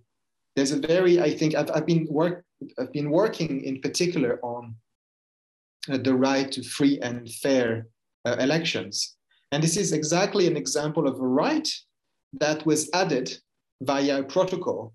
[0.56, 2.46] there's a very, I think, I've, I've, been work,
[2.80, 4.76] I've been working in particular on
[5.92, 7.88] uh, the right to free and fair
[8.26, 9.18] uh, elections.
[9.52, 11.70] And this is exactly an example of a right
[12.40, 13.36] that was added
[13.82, 14.94] via a protocol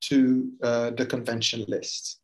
[0.00, 2.20] to uh, the convention list.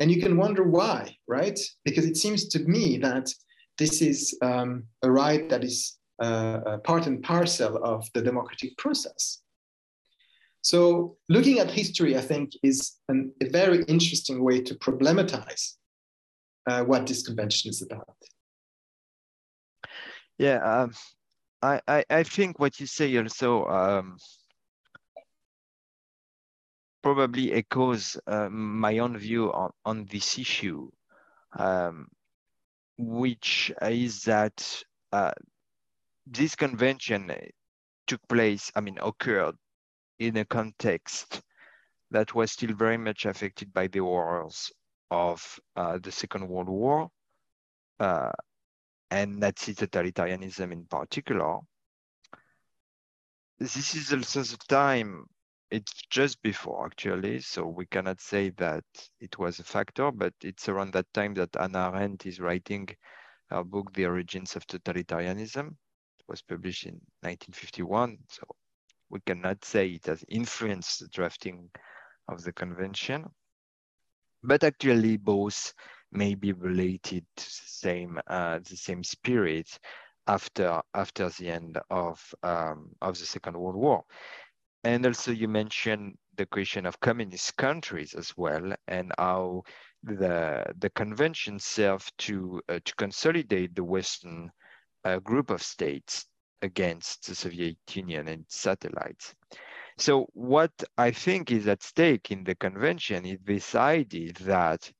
[0.00, 1.58] And you can wonder why, right?
[1.84, 3.32] Because it seems to me that
[3.78, 9.40] this is um, a right that is uh, part and parcel of the democratic process.
[10.62, 15.74] So, looking at history, I think, is an, a very interesting way to problematize
[16.68, 18.16] uh, what this convention is about.
[20.36, 20.92] Yeah, um,
[21.62, 24.16] I, I, I, think what you say also um,
[27.02, 30.90] probably echoes uh, my own view on, on this issue.
[31.58, 32.08] Um,
[32.98, 34.82] which is that
[35.12, 35.32] uh,
[36.26, 37.32] this convention
[38.06, 39.54] took place, I mean, occurred
[40.18, 41.40] in a context
[42.10, 44.72] that was still very much affected by the horrors
[45.10, 47.08] of uh, the Second World War
[48.00, 48.32] uh,
[49.10, 51.58] and Nazi totalitarianism in particular.
[53.58, 55.26] This is also the time
[55.70, 58.84] it's just before actually, so we cannot say that
[59.20, 62.88] it was a factor, but it's around that time that Hannah Arendt is writing
[63.50, 65.68] her book, The Origins of Totalitarianism.
[65.68, 68.46] It was published in 1951, so
[69.10, 71.70] we cannot say it has influenced the drafting
[72.28, 73.26] of the convention.
[74.42, 75.74] But actually both
[76.12, 79.78] may be related to the same, uh, the same spirit
[80.26, 84.04] after, after the end of, um, of the Second World War.
[84.84, 89.64] And also you mentioned the question of communist countries as well and how
[90.02, 94.50] the, the convention served to, uh, to consolidate the Western
[95.04, 96.26] uh, group of states
[96.62, 99.34] against the Soviet Union and satellites.
[99.98, 104.90] So what I think is at stake in the convention is this idea that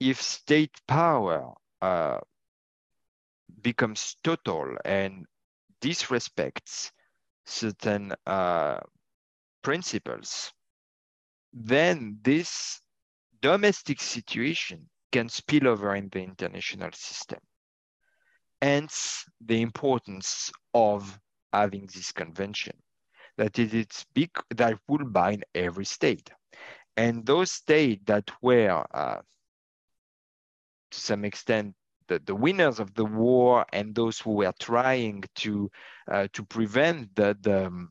[0.00, 2.18] if state power uh,
[3.60, 5.26] becomes total and
[5.80, 6.90] disrespects
[7.44, 8.80] certain uh,
[9.62, 10.52] principles,
[11.52, 12.80] then this
[13.42, 17.38] domestic situation can spill over in the international system.
[18.62, 21.18] Hence, the importance of
[21.52, 22.76] having this convention,
[23.36, 26.30] that it is big, that will bind every state.
[26.96, 29.20] And those states that were, uh,
[30.90, 31.74] to some extent,
[32.08, 35.70] the, the winners of the war and those who were trying to
[36.10, 37.90] uh, to prevent the, the um,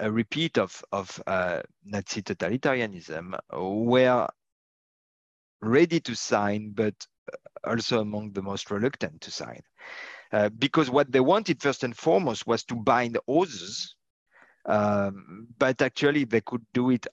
[0.00, 4.28] a, repeat of, of uh, Nazi totalitarianism were
[5.62, 6.94] ready to sign, but
[7.64, 9.60] also among the most reluctant to sign.
[10.32, 13.94] Uh, because what they wanted first and foremost was to bind others
[14.66, 17.06] Um, but actually, they could do it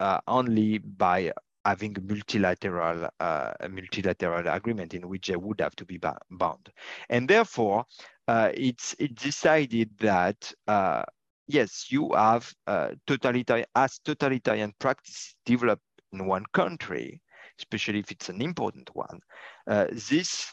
[0.00, 1.32] uh, only by
[1.68, 5.98] having a multilateral uh, a multilateral agreement in which they would have to be
[6.30, 6.72] bound,
[7.10, 7.84] and therefore
[8.26, 11.02] uh, it's it's decided that uh,
[11.46, 15.80] yes, you have uh, totalitarian as totalitarian practices develop
[16.12, 17.20] in one country,
[17.58, 19.20] especially if it's an important one.
[19.66, 20.46] Uh, this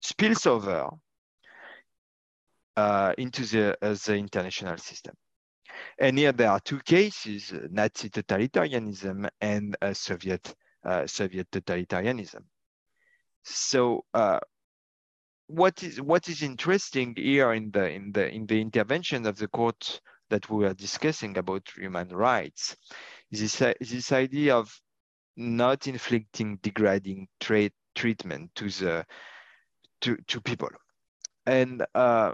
[0.00, 0.88] spills over
[2.76, 3.76] uh, into the
[4.06, 5.14] the international system.
[5.98, 10.54] And here there are two cases, Nazi totalitarianism and uh, Soviet,
[10.84, 12.44] uh, Soviet totalitarianism.
[13.42, 14.40] So uh,
[15.46, 19.48] what is what is interesting here in the in the in the intervention of the
[19.48, 22.76] court that we are discussing about human rights
[23.30, 24.68] is this, this idea of
[25.36, 29.06] not inflicting degrading treatment to the
[30.00, 30.70] to, to people
[31.46, 32.32] and uh,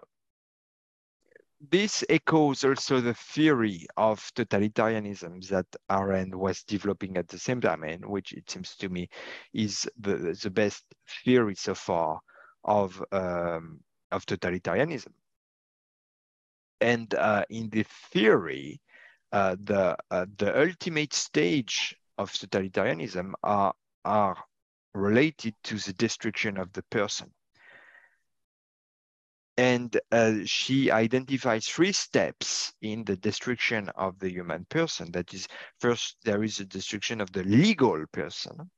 [1.71, 7.85] this echoes also the theory of totalitarianism that Arendt was developing at the same time,
[7.85, 9.09] and which it seems to me
[9.53, 10.85] is the, the best
[11.25, 12.21] theory so far
[12.65, 15.13] of, um, of totalitarianism.
[16.81, 18.81] And uh, in the theory,
[19.31, 23.73] uh, the, uh, the ultimate stage of totalitarianism are,
[24.05, 24.37] are
[24.95, 27.31] related to the destruction of the person
[29.57, 35.11] and uh, she identifies three steps in the destruction of the human person.
[35.13, 35.47] That is,
[35.79, 38.71] first, there is a destruction of the legal person,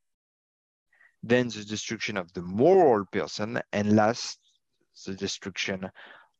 [1.22, 4.38] then the destruction of the moral person, and last,
[5.06, 5.88] the destruction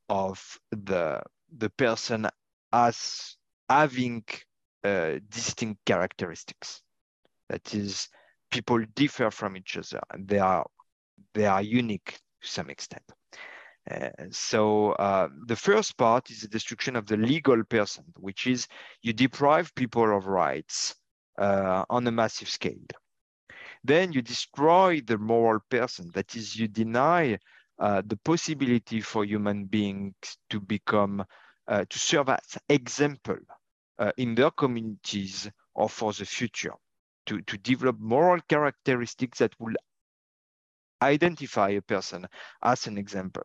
[0.09, 1.21] of the,
[1.57, 2.27] the person
[2.73, 3.37] as
[3.69, 4.23] having
[4.83, 6.81] uh, distinct characteristics.
[7.49, 8.09] That is,
[8.51, 10.65] people differ from each other and they are,
[11.33, 13.03] they are unique to some extent.
[13.89, 18.67] Uh, so uh, the first part is the destruction of the legal person, which is
[19.01, 20.95] you deprive people of rights
[21.37, 22.87] uh, on a massive scale.
[23.83, 27.37] Then you destroy the moral person, that is, you deny
[27.77, 30.15] uh, the possibility for human beings
[30.49, 31.23] to become,
[31.67, 33.37] uh, to serve as example
[33.99, 36.73] uh, in their communities or for the future,
[37.27, 39.75] to, to develop moral characteristics that will
[41.03, 42.25] identify a person
[42.63, 43.43] as an example.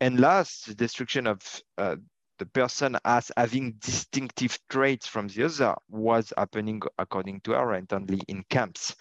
[0.00, 1.40] And last, the destruction of
[1.76, 1.96] uh,
[2.38, 8.20] the person as having distinctive traits from the other was happening, according to Arendt, only
[8.28, 8.94] in camps,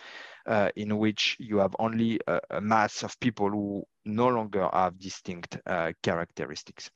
[0.48, 4.98] uh, in which you have only a, a, mass of people who no longer have
[4.98, 6.90] distinct uh, characteristics.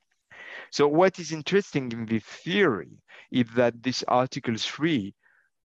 [0.71, 2.97] So what is interesting in the theory
[3.31, 5.13] is that this Article 3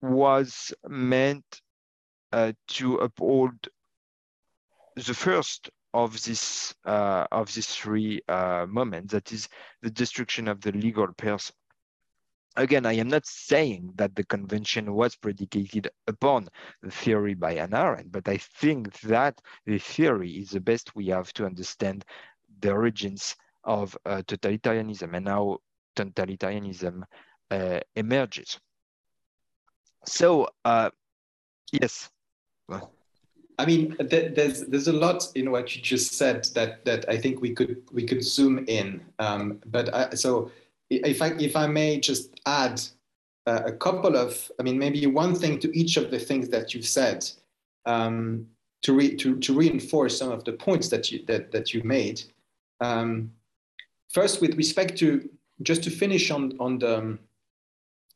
[0.02, 1.44] was meant
[2.32, 3.54] uh, to uphold
[4.96, 9.48] the first of this uh, of these three uh, moments, that is
[9.82, 11.54] the destruction of the legal person.
[12.56, 16.48] Again, I am not saying that the convention was predicated upon
[16.82, 21.06] the theory by Hannah Arendt, but I think that the theory is the best we
[21.06, 22.04] have to understand
[22.60, 25.58] the origins of uh, totalitarianism and how
[25.96, 27.02] totalitarianism
[27.50, 28.58] uh, emerges.
[30.06, 30.90] So, uh,
[31.72, 32.10] yes.
[33.60, 37.18] I mean, th- there's there's a lot in what you just said that that I
[37.18, 39.02] think we could we could zoom in.
[39.18, 40.50] Um, but I, so
[40.88, 42.80] if I if I may just add
[43.46, 46.72] uh, a couple of, I mean, maybe one thing to each of the things that
[46.72, 47.28] you've said
[47.84, 48.46] um,
[48.80, 52.22] to re- to to reinforce some of the points that you that that you made.
[52.80, 53.30] Um,
[54.08, 55.28] first, with respect to
[55.60, 57.18] just to finish on on the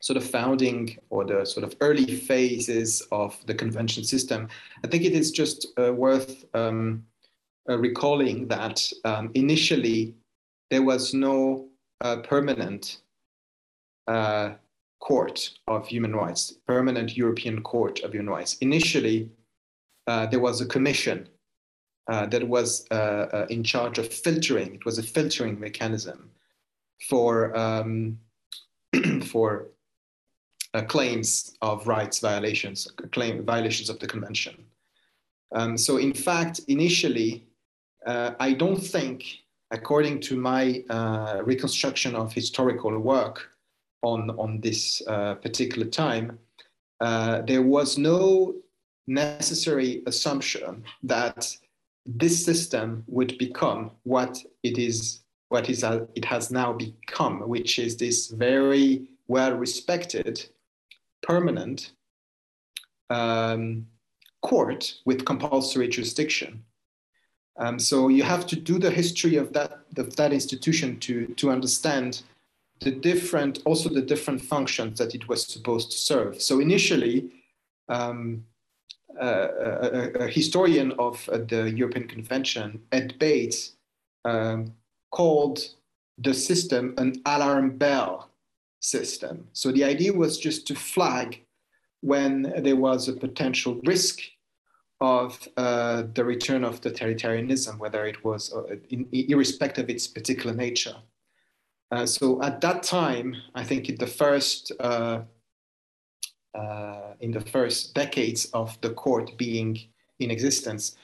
[0.05, 4.49] sort of founding or the sort of early phases of the convention system,
[4.85, 7.07] I think it is just uh, worth um,
[7.71, 10.15] uh, recalling that um, initially
[10.71, 11.69] there was no
[12.03, 12.99] uh, permanent
[14.07, 14.51] uh,
[15.01, 18.59] court of human rights, permanent European court of human rights.
[18.59, 19.31] Initially,
[20.07, 21.31] uh, there was a commission
[22.09, 22.87] uh, that was
[23.49, 24.75] in charge of filtering.
[24.75, 26.31] It was a filtering mechanism
[27.09, 28.19] for um,
[29.25, 29.69] for
[30.75, 34.55] uh, claims of rights violations, claim violations of the convention.
[35.55, 37.47] Um, so in fact, initially,
[38.07, 39.25] uh, I don't think,
[39.71, 43.51] according to my uh, reconstruction of historical work
[44.03, 46.39] on, on this uh, particular time,
[47.01, 48.55] uh, there was no
[49.07, 51.57] necessary assumption that
[52.07, 57.79] this system would become what it is what is uh, it has now become, which
[57.79, 60.45] is this very well respected
[61.27, 61.93] permanent
[63.11, 63.87] um,
[64.43, 66.65] court with compulsory jurisdiction.
[67.57, 71.51] Um, so you have to do the history of that of that institution to to
[71.51, 72.23] understand
[72.81, 76.41] the different, also the different functions that it was supposed to serve.
[76.41, 77.31] So initially,
[77.89, 78.45] um,
[79.21, 83.77] uh, a, a, historian of uh, the European Convention, Ed Bates,
[84.25, 84.75] um,
[85.13, 85.61] called
[86.19, 88.29] the system an alarm bell
[88.85, 89.49] system.
[89.53, 91.43] So the idea was just to flag
[92.03, 94.21] when there was a potential risk
[95.01, 100.55] of uh, the return of totalitarianism, whether it was uh, in, irrespective of its particular
[100.55, 100.97] nature.
[101.91, 105.23] Uh, so at that time, I think in the first uh,
[106.55, 109.81] uh, in the first decades of the court being
[110.21, 110.97] in existence,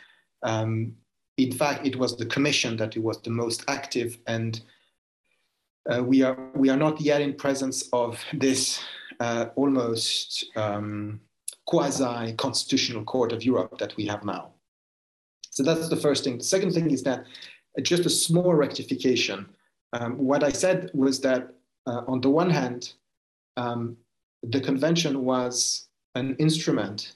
[0.45, 0.95] um,
[1.39, 4.61] in fact, it was the commission that was the most active, and
[5.89, 8.81] uh, we are we are not yet in presence of this
[9.55, 11.21] almost um,
[11.67, 14.51] quasi constitutional court of Europe that we have now.
[15.51, 16.39] So that's the first thing.
[16.39, 19.47] The second thing is that uh, just a small rectification.
[19.93, 21.55] Um, what I said was that
[21.87, 22.95] uh, on the one hand,
[23.57, 23.97] um,
[24.43, 27.15] the convention was an instrument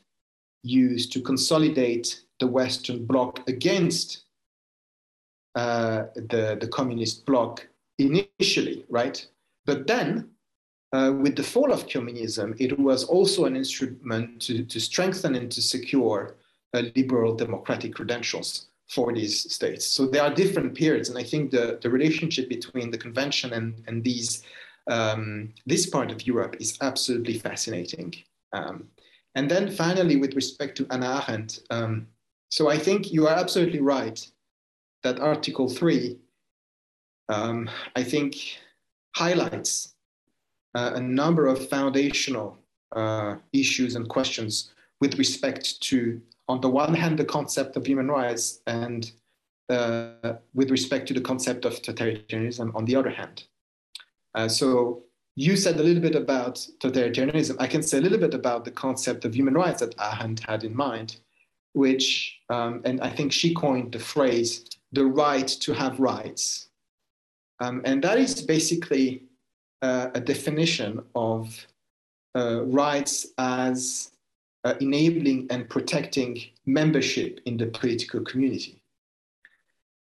[0.62, 4.25] used to consolidate the Western bloc against
[5.55, 7.67] uh, the, the communist bloc
[7.99, 9.26] initially, right?
[9.66, 10.30] But then
[10.92, 15.51] uh, with the fall of communism, it was also an instrument to, to strengthen and
[15.53, 16.36] to secure
[16.72, 19.86] uh, liberal democratic credentials for these states.
[19.86, 23.82] So there are different periods, and I think the, the relationship between the convention and,
[23.86, 24.42] and these
[24.86, 28.14] um, this part of Europe is absolutely fascinating.
[28.53, 28.88] Um,
[29.34, 32.07] and then finally, with respect to Hannah Arendt, um,
[32.51, 34.24] so I think you are absolutely right
[35.03, 36.18] that Article 3,
[37.29, 38.59] um, I think,
[39.16, 39.95] highlights
[40.75, 42.59] uh, a number of foundational
[42.95, 48.09] uh, issues and questions with respect to, on the one hand, the concept of human
[48.09, 49.12] rights, and
[49.68, 53.45] uh, with respect to the concept of totalitarianism on the other hand.
[54.35, 55.03] Uh, so
[55.37, 57.57] you said a little bit about totalitarianism.
[57.59, 60.64] I can say a little bit about the concept of human rights that Arendt had
[60.64, 61.16] in mind,
[61.72, 66.68] which, um, and I think she coined the phrase, the right to have rights.
[67.65, 69.23] Um, and that is basically
[69.81, 71.67] uh, a definition of
[72.37, 74.11] uh, rights as
[74.65, 76.33] uh, enabling and protecting
[76.67, 78.81] membership in the political community.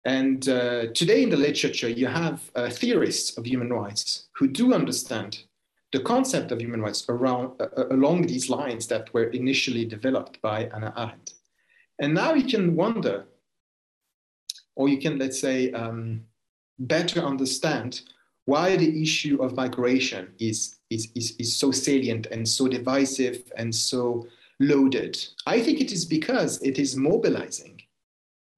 [0.05, 4.75] And uh, today in the literature, you have uh, theorists of human rights who do
[4.75, 5.45] understand
[5.93, 10.69] the concept of human rights around, uh, along these lines that were initially developed by
[10.73, 11.35] Hannah Arendt.
[12.01, 13.27] And now you can wonder,
[14.75, 16.25] or you can, let's say, um,
[16.79, 18.03] better understand
[18.45, 23.75] why the issue of migration is, is, is, is so salient and so divisive and
[23.75, 24.27] so
[24.59, 25.17] loaded.
[25.47, 27.83] I think it is because it is mobilizing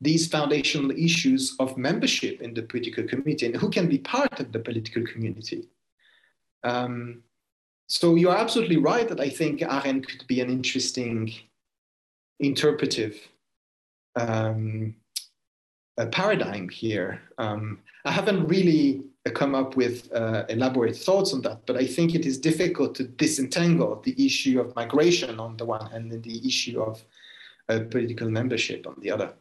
[0.01, 4.53] these foundational issues of membership in the political community and who can be part of
[4.53, 5.69] the political community.
[6.63, 7.23] Um,
[7.87, 11.33] so you're absolutely right that I think Arendt could be an interesting
[12.41, 13.17] interpretive
[14.17, 14.97] um,
[16.11, 17.21] paradigm here.
[17.39, 22.15] Um, I haven't really come up with uh, elaborate thoughts on that, but I think
[22.15, 26.47] it is difficult to disentangle the issue of migration on the one hand and the
[26.47, 27.03] issue of
[27.69, 29.33] uh, political membership on the other.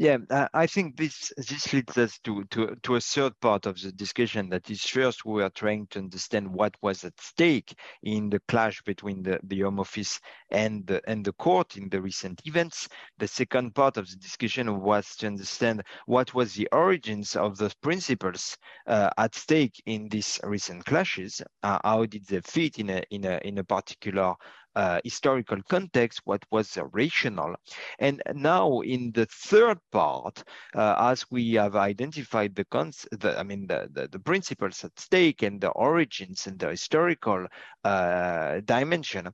[0.00, 0.16] Yeah,
[0.54, 4.48] I think this this leads us to, to to a third part of the discussion.
[4.48, 8.80] That is, first we are trying to understand what was at stake in the clash
[8.80, 10.18] between the, the Home Office
[10.50, 12.88] and the and the court in the recent events.
[13.18, 17.74] The second part of the discussion was to understand what was the origins of those
[17.74, 21.42] principles uh, at stake in these recent clashes.
[21.62, 24.34] Uh, how did they fit in a in a in a particular
[24.76, 27.54] uh, historical context, what was rational.
[27.98, 30.42] And now in the third part,
[30.74, 32.64] uh, as we have identified the,
[33.12, 37.46] the I mean, the, the, the, principles at stake and the origins and the historical
[37.84, 39.28] uh, dimension,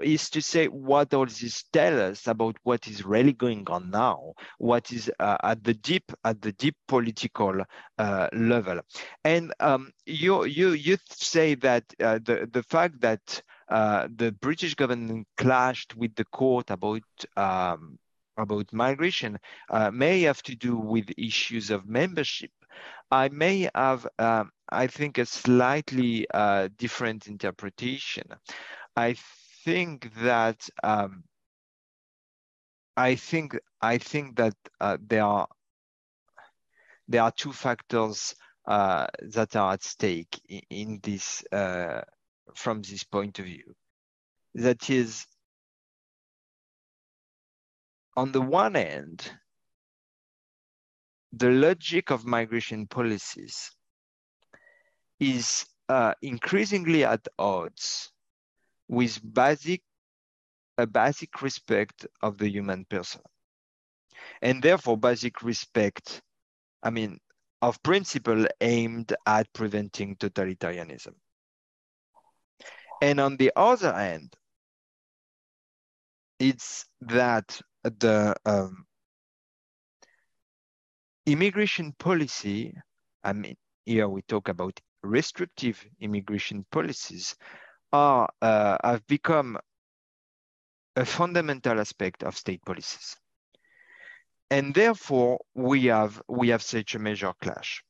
[0.00, 4.32] is to say what all this tell us about what is really going on now,
[4.58, 7.62] what is uh, at the deep at the deep political
[7.98, 8.80] uh, level,
[9.24, 14.74] and um, you you you say that uh, the the fact that uh, the British
[14.74, 17.02] government clashed with the court about
[17.38, 17.98] um,
[18.36, 19.38] about migration
[19.70, 22.50] uh, may have to do with issues of membership.
[23.10, 28.24] I may have, um, I think, a slightly uh, different interpretation.
[28.94, 29.16] I
[29.64, 31.24] think that um,
[32.96, 35.48] I think I think that uh, there are
[37.08, 38.34] there are two factors
[38.66, 41.42] uh, that are at stake in, in this
[42.54, 43.74] from this point of view.
[44.54, 45.26] That is,
[48.16, 49.30] on the one hand,
[51.32, 53.70] the logic of migration policies
[55.18, 58.10] is uh, increasingly at odds
[58.88, 59.82] with basic
[60.78, 63.20] a basic respect of the human person
[64.40, 66.22] and therefore basic respect
[66.82, 67.18] i mean
[67.60, 71.14] of principle aimed at preventing totalitarianism
[73.02, 74.34] and on the other hand
[76.38, 78.86] it's that the um,
[81.26, 82.74] immigration policy
[83.22, 87.36] i mean here we talk about restrictive immigration policies
[87.92, 89.58] are uh, have become
[90.96, 93.16] a fundamental aspect of state policies.
[94.50, 97.82] And therefore, we have, we have such a major clash.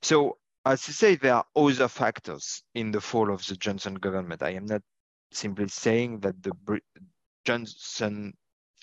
[0.00, 4.42] So as you say, there are other factors in the fall of the Johnson government.
[4.42, 4.82] I am not
[5.30, 6.52] simply saying that the
[7.44, 8.34] Johnson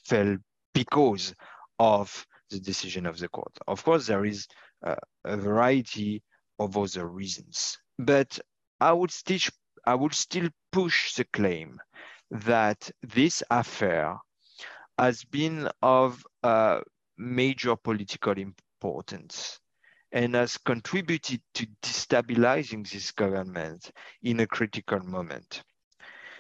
[0.06, 0.38] fell
[0.74, 1.34] because
[1.80, 3.58] of the decision of the court.
[3.68, 4.48] Of course, there is
[4.86, 6.22] uh, a variety
[6.60, 8.38] of other reasons, but
[8.80, 9.40] I would still,
[9.86, 11.80] I would still push the claim
[12.30, 14.18] that this affair
[15.00, 16.82] has been of uh,
[17.18, 19.61] major political importance
[20.12, 23.92] and has contributed to destabilizing this government
[24.24, 25.64] in a critical moment.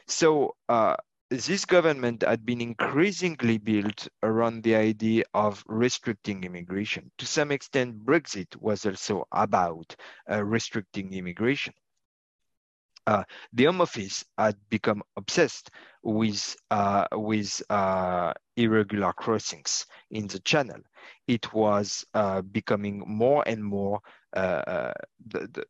[0.07, 0.95] So uh,
[1.29, 7.09] this government had been increasingly built around the idea of restricting immigration.
[7.19, 9.95] To some extent, Brexit was also about
[10.29, 11.73] uh, restricting immigration.
[13.07, 13.23] Uh,
[13.53, 15.71] the Home Office had become obsessed
[16.03, 20.79] with uh, with uh, irregular crossings in the channel.
[21.27, 24.01] It was uh, becoming more and more
[24.35, 24.93] uh, uh,
[25.27, 25.65] the, the,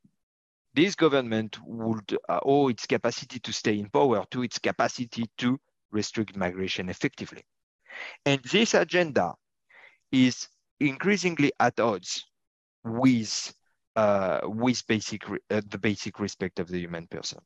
[0.73, 5.59] this government would owe its capacity to stay in power to its capacity to
[5.91, 7.43] restrict migration effectively.
[8.25, 9.33] And this agenda
[10.11, 10.47] is
[10.79, 12.25] increasingly at odds
[12.83, 13.53] with
[13.95, 17.39] uh, with basic uh, the basic respect of the human person.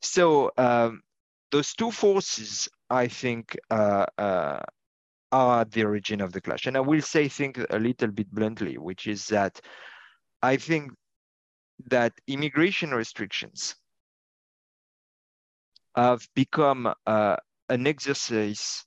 [0.00, 1.02] So um,
[1.50, 4.60] those two forces, I think, uh, uh,
[5.32, 6.66] are the origin of the clash.
[6.66, 9.60] And I will say think a little bit bluntly, which is that
[10.42, 10.92] I think
[11.90, 13.74] that immigration restrictions
[15.96, 17.36] have become uh,
[17.68, 18.84] an exercise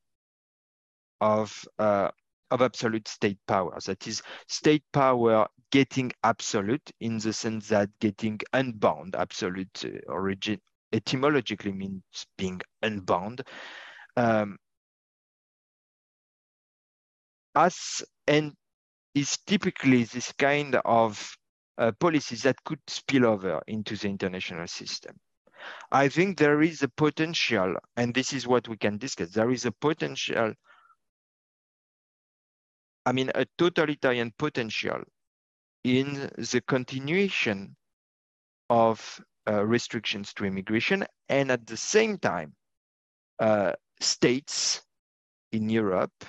[1.20, 2.10] of uh,
[2.52, 3.78] of absolute state power.
[3.86, 5.48] That is, state power
[5.78, 10.60] getting absolute in the sense that getting unbound, absolute uh, origin,
[10.92, 12.02] etymologically means
[12.36, 13.44] being unbound.
[14.16, 14.58] Um,
[17.54, 18.54] as and
[19.14, 21.38] is typically this kind of
[21.78, 25.16] uh, policies that could spill over into the international system.
[25.92, 29.68] I think there is a potential, and this is what we can discuss, there is
[29.68, 30.54] a potential
[33.06, 35.02] I mean, a totalitarian potential
[35.88, 37.76] in the continuation
[38.70, 42.54] of uh, restrictions to immigration, and at the same time,
[43.40, 43.72] uh,
[44.02, 44.82] states
[45.54, 46.26] in Europe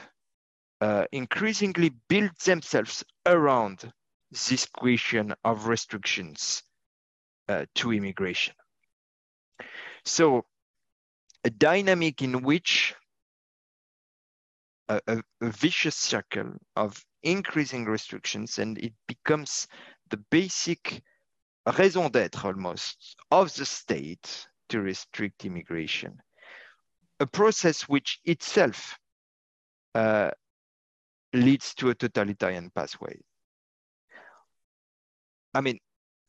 [0.80, 3.92] uh, increasingly build themselves around
[4.30, 6.62] this question of restrictions
[7.48, 8.54] uh, to immigration.
[10.04, 10.44] So,
[11.42, 12.94] a dynamic in which
[14.88, 19.66] a, a, a vicious circle of increasing restrictions and it becomes
[20.10, 21.02] the basic
[21.78, 26.16] raison d'etre almost of the state to restrict immigration.
[27.20, 28.98] A process which itself
[29.94, 30.30] uh,
[31.32, 33.18] leads to a totalitarian pathway.
[35.54, 35.78] I mean,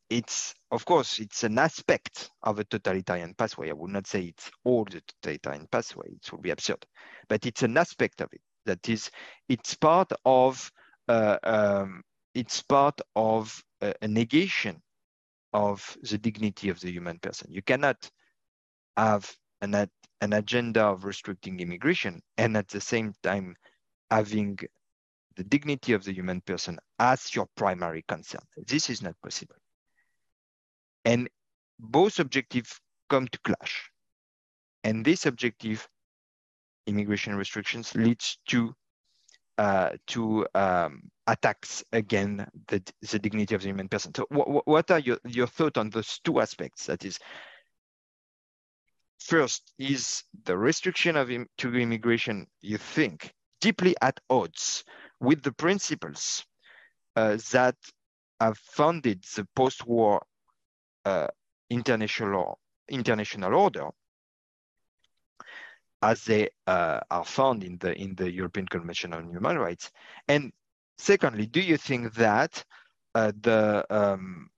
[0.08, 3.70] it's, of course, it's an aspect of a totalitarian pathway.
[3.70, 6.84] I would not say it's all the totalitarian pathway, it would be absurd,
[7.28, 8.40] but it's an aspect of it.
[8.70, 9.10] That is,
[9.48, 10.70] it's part of
[11.08, 12.02] uh, um,
[12.34, 14.80] it's part of a, a negation
[15.52, 17.50] of the dignity of the human person.
[17.50, 18.08] You cannot
[18.96, 19.28] have
[19.60, 19.74] an,
[20.20, 23.56] an agenda of restricting immigration and at the same time
[24.08, 24.56] having
[25.34, 28.42] the dignity of the human person as your primary concern.
[28.68, 29.56] This is not possible.
[31.04, 31.28] And
[31.80, 33.90] both objectives come to clash.
[34.84, 35.88] And this objective
[36.86, 38.74] immigration restrictions leads to
[39.58, 44.10] uh, to um, attacks again the, the dignity of the human person.
[44.14, 46.86] So what are your, your thoughts on those two aspects?
[46.86, 47.18] That is,
[49.18, 54.82] first, is the restriction of Im to immigration, you think, deeply at odds
[55.20, 56.42] with the principles
[57.16, 57.76] uh, that
[58.40, 60.22] have founded the post-war
[61.04, 61.26] uh,
[61.68, 62.58] international,
[62.88, 63.90] international order
[66.02, 69.90] as they uh, are found in the in the European Convention on Human Rights?
[70.28, 70.52] And
[70.98, 72.64] secondly, do you think that
[73.14, 74.50] uh, the um,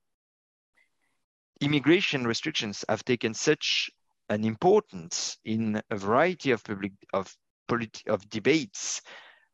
[1.60, 3.90] immigration restrictions have taken such
[4.28, 7.34] an importance in a variety of public of
[7.68, 9.02] politi- of debates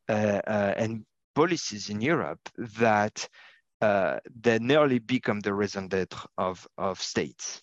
[0.08, 3.28] uh, uh, and policies in Europe that
[3.80, 7.62] uh, they nearly become the raison d'être of, of states.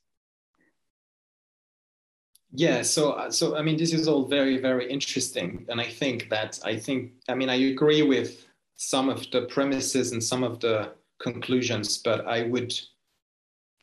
[2.58, 6.60] Yeah, so so I mean, this is all very very interesting, and I think that
[6.64, 10.93] I think I mean I agree with some of the premises and some of the
[11.20, 12.74] conclusions, but I would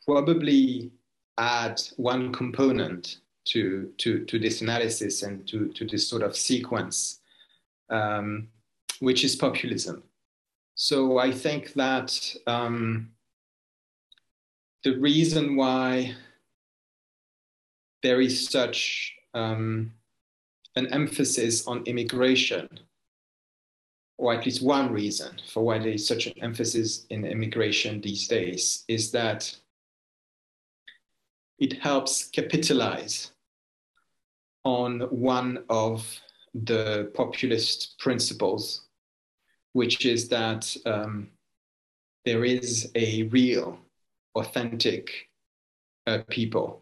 [0.06, 0.90] probably
[1.38, 7.20] add one component to to to this analysis and to to this sort of sequence,
[7.90, 8.48] um,
[9.00, 10.02] which is populism.
[10.74, 13.10] So I think that um,
[14.82, 16.14] the reason why
[18.02, 19.92] there is such um,
[20.76, 22.68] an emphasis on immigration,
[24.18, 28.28] or at least one reason for why there is such an emphasis in immigration these
[28.28, 29.56] days, is that
[31.58, 33.32] it helps capitalize
[34.64, 36.20] on one of
[36.54, 38.82] the populist principles,
[39.72, 41.28] which is that um,
[42.24, 43.78] there is a real,
[44.34, 45.28] authentic
[46.06, 46.81] uh, people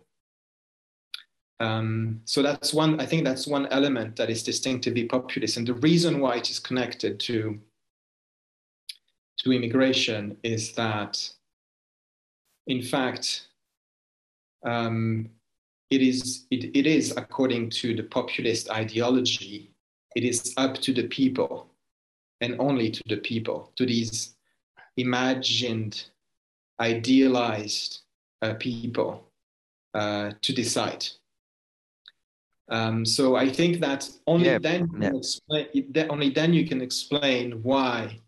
[1.61, 5.59] um, so that's one, I think that's one element that is distinctively populist.
[5.59, 7.61] And the reason why it is connected to,
[9.41, 11.31] to immigration is that,
[12.67, 13.49] in fact,
[14.65, 15.29] um,
[15.91, 19.71] it, is, it, it is, according to the populist ideology,
[20.17, 21.67] it is up to the people
[22.41, 24.35] and only to the people, to these
[24.97, 26.05] imagined,
[26.81, 28.01] idealized
[28.41, 29.27] uh, people
[29.93, 31.07] uh, to decide
[32.71, 35.11] um, so I think that only yeah, then yeah.
[35.15, 35.67] explain,
[36.09, 38.21] only then you can explain why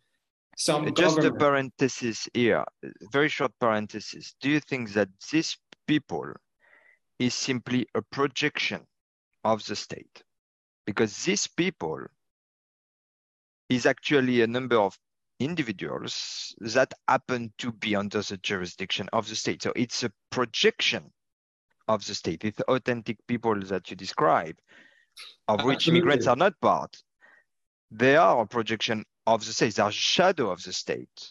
[0.56, 2.64] some just a parenthesis here,
[3.12, 4.34] very short parenthesis.
[4.40, 6.32] Do you think that these people
[7.18, 8.86] is simply a projection
[9.44, 10.22] of the state?
[10.86, 12.00] Because these people
[13.68, 14.98] is actually a number of
[15.38, 19.62] individuals that happen to be under the jurisdiction of the state.
[19.62, 21.12] So it's a projection
[21.92, 22.44] of the state.
[22.44, 24.56] It's authentic people that you describe,
[25.48, 25.98] of which Absolutely.
[26.00, 26.96] immigrants are not part.
[27.90, 29.74] They are a projection of the state.
[29.74, 31.30] They are a shadow of the state.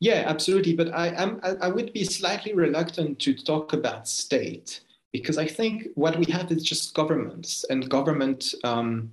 [0.00, 0.74] Yeah, absolutely.
[0.74, 4.80] But I am I would be slightly reluctant to talk about state
[5.12, 8.54] because I think what we have is just governments and government.
[8.64, 9.12] Um,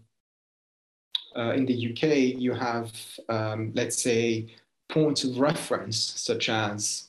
[1.36, 2.92] uh, in the UK, you have,
[3.30, 4.48] um, let's say,
[4.90, 7.09] points of reference such as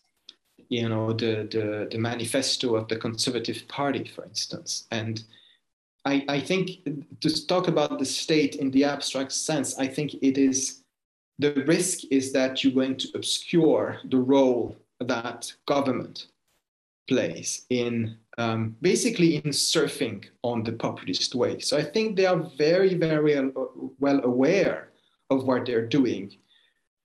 [0.70, 4.86] you know, the, the, the manifesto of the Conservative Party, for instance.
[4.90, 5.22] And
[6.06, 6.70] I, I think
[7.20, 10.82] to talk about the state in the abstract sense, I think it is
[11.38, 16.28] the risk is that you're going to obscure the role that government
[17.08, 21.64] plays in um, basically in surfing on the populist wave.
[21.64, 23.52] So I think they are very, very
[23.98, 24.90] well aware
[25.30, 26.36] of what they're doing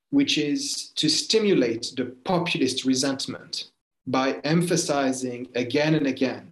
[0.10, 3.72] which is to stimulate the populist resentment
[4.08, 6.52] by emphasizing again and again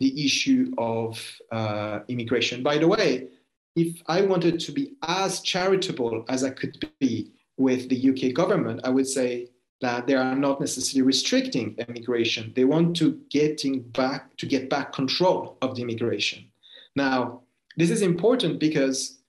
[0.00, 2.62] the issue of uh, immigration.
[2.62, 3.28] By the way,
[3.76, 8.80] if I wanted to be as charitable as I could be with the UK government,
[8.84, 9.48] I would say
[9.80, 12.52] that they are not necessarily restricting immigration.
[12.54, 16.46] They want to getting back to get back control of the immigration.
[16.96, 17.42] Now,
[17.76, 19.21] this is important because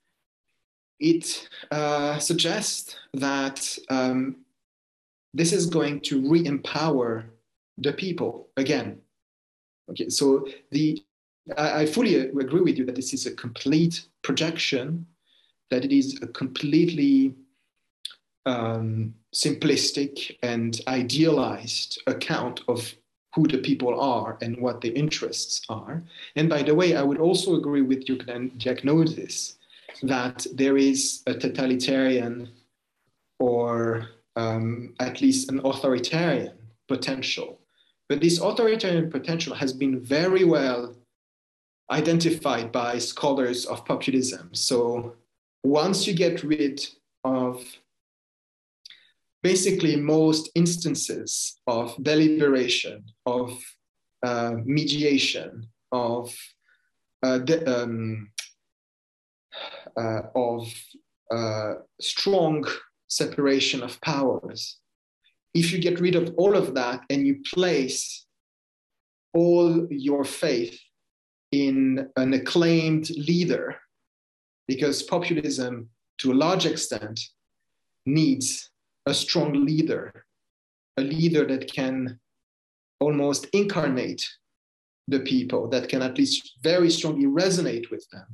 [1.03, 4.37] it uh, suggests that um,
[5.33, 7.25] this is going to re-empower
[7.77, 9.01] the people again.
[9.91, 11.03] Okay, so the
[11.57, 15.05] I, I fully agree with you that this is a complete projection,
[15.69, 17.35] that it is a completely
[18.45, 22.93] um, simplistic and idealized account of
[23.35, 26.01] who the people are and what their interests are.
[26.37, 28.19] And by the way, I would also agree with your
[28.57, 29.57] diagnosis
[30.03, 32.49] that there is a totalitarian
[33.39, 36.53] or um, at least an authoritarian
[36.87, 37.59] potential.
[38.09, 40.95] But this authoritarian potential has been very well
[41.89, 44.53] identified by scholars of populism.
[44.53, 45.15] So
[45.63, 46.85] once you get rid
[47.23, 47.63] of
[49.41, 53.59] basically most instances of deliberation, of
[54.23, 56.35] uh, mediation, of
[57.23, 58.29] uh, de- um,
[59.97, 60.73] of
[61.31, 62.65] uh, strong
[63.07, 64.77] separation of powers.
[65.53, 68.25] If you get rid of all of that and you place
[69.33, 70.79] all your faith
[71.51, 73.75] in an acclaimed leader,
[74.67, 75.89] because populism,
[76.19, 77.19] to a large extent,
[78.05, 78.69] needs
[79.05, 80.25] a strong leader,
[80.97, 82.19] a leader that can
[82.99, 84.25] almost incarnate
[85.07, 88.25] the people, that can at least very strongly resonate with them,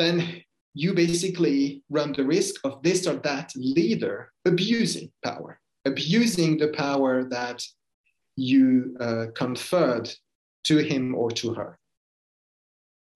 [0.00, 0.42] then
[0.74, 7.24] you basically run the risk of this or that leader abusing power, abusing the power
[7.24, 7.62] that
[8.36, 10.08] you uh, conferred
[10.64, 11.78] to him or to her.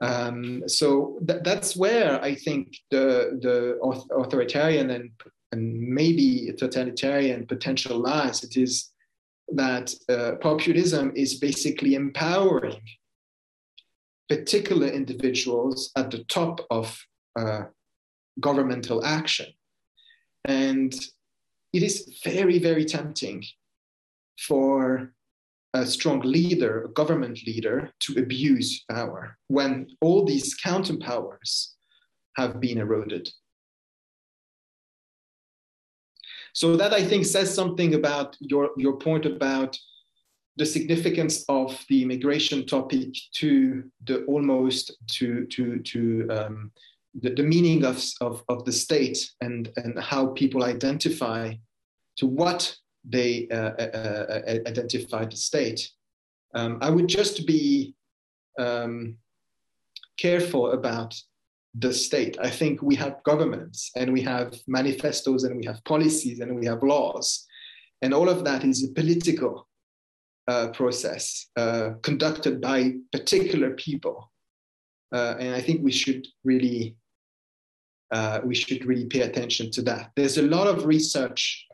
[0.00, 3.78] Um, so th- that's where I think the, the
[4.14, 5.10] authoritarian and,
[5.52, 5.62] and
[6.00, 8.42] maybe totalitarian potential lies.
[8.42, 8.90] It is
[9.52, 12.82] that uh, populism is basically empowering
[14.28, 16.98] particular individuals at the top of
[17.38, 17.64] uh,
[18.40, 19.46] governmental action.
[20.44, 20.94] And
[21.72, 23.44] it is very, very tempting
[24.38, 25.12] for
[25.74, 31.74] a strong leader, a government leader, to abuse power when all these counter powers
[32.36, 33.28] have been eroded.
[36.52, 39.76] So that I think says something about your, your point about
[40.56, 46.70] the significance of the immigration topic to the almost to to to um,
[47.20, 51.54] the, the meaning of, of, of the state and, and how people identify
[52.16, 52.74] to what
[53.04, 55.90] they uh, uh, uh, identify the state.
[56.54, 57.94] Um, I would just be
[58.58, 59.16] um,
[60.16, 61.14] careful about
[61.74, 62.36] the state.
[62.40, 66.66] I think we have governments and we have manifestos and we have policies and we
[66.66, 67.46] have laws.
[68.00, 69.66] And all of that is political
[70.46, 74.30] uh, process uh, conducted by particular people.
[75.12, 76.96] Uh, and I think we should really
[78.44, 80.12] we should really pay attention to that.
[80.14, 81.66] There's a lot of research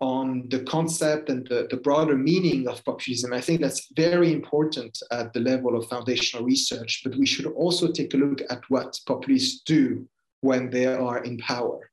[0.00, 3.32] on the concept and the, the broader meaning of populism.
[3.32, 7.90] I think that's very important at the level of foundational research, but we should also
[7.90, 10.06] take a look at what populists do
[10.40, 11.88] when they are in power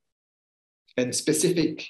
[0.97, 1.87] and specific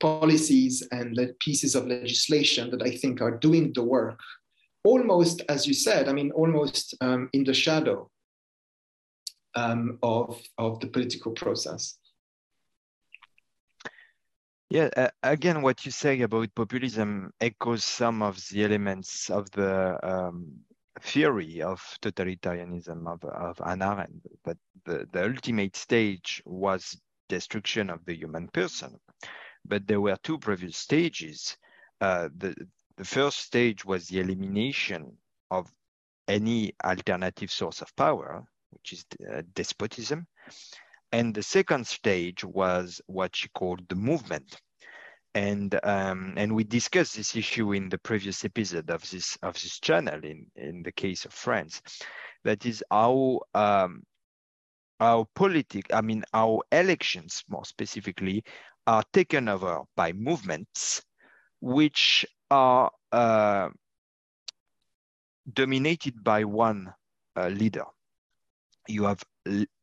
[0.00, 4.18] policies and pieces of legislation that I think are doing the work
[4.84, 8.10] almost, as you said, I mean, almost um, in the shadow
[9.56, 11.96] um, of, of the political process.
[14.70, 19.98] Yeah, uh, again, what you say about populism echoes some of the elements of the
[20.02, 20.52] um,
[21.00, 26.96] theory of totalitarianism of, of Hannah Arendt, but the, the ultimate stage was
[27.28, 28.98] destruction of the human person.
[29.66, 31.56] But there were two previous stages.
[32.00, 32.54] Uh, the,
[32.96, 35.16] the first stage was the elimination
[35.50, 35.70] of
[36.28, 40.26] any alternative source of power, which is uh, despotism.
[41.12, 44.56] And the second stage was what she called the movement.
[45.36, 49.80] And um, and we discussed this issue in the previous episode of this of this
[49.80, 51.82] channel in, in the case of France.
[52.44, 54.04] That is how um,
[55.00, 58.44] our politic, I mean our elections more specifically,
[58.86, 61.02] are taken over by movements
[61.60, 63.68] which are uh,
[65.52, 66.92] dominated by one
[67.36, 67.84] uh, leader.
[68.88, 69.22] You have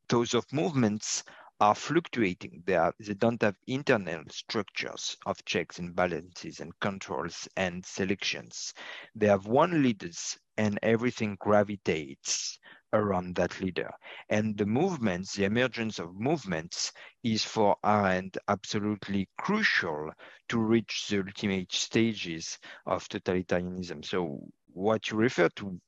[0.10, 1.24] those of movements
[1.62, 2.64] are fluctuating.
[2.66, 8.74] They, are, they don't have internal structures of checks and balances and controls and selections.
[9.16, 12.60] They have one leaders and everything gravitates
[12.94, 13.92] around that leader.
[14.30, 16.92] And the movements, the emergence of movements
[17.24, 20.12] is for Arendt absolutely crucial
[20.50, 22.58] to reach the ultimate stages
[22.88, 24.04] of totalitarianism.
[24.04, 25.80] So what you refer to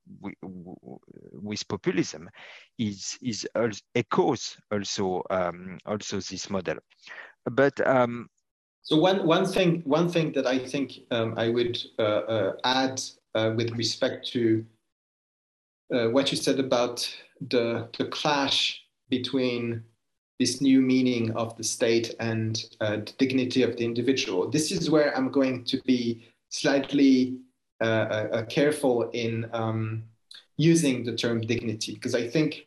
[1.33, 2.29] with populism
[2.77, 3.47] is is
[3.95, 6.77] echoes also um, also this model.
[7.45, 8.29] But um,
[8.81, 13.01] so one one thing one thing that I think um, I would uh, uh, add
[13.35, 14.65] uh, with respect to
[15.93, 17.09] uh, what you said about
[17.49, 19.83] the the clash between
[20.39, 24.49] this new meaning of the state and uh, the dignity of the individual.
[24.49, 27.37] This is where I'm going to be slightly
[28.49, 30.03] careful in um,
[30.57, 32.65] using the term dignity because I think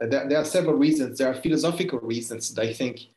[0.00, 1.18] there, there, are several reasons.
[1.18, 3.08] There are philosophical reasons that I think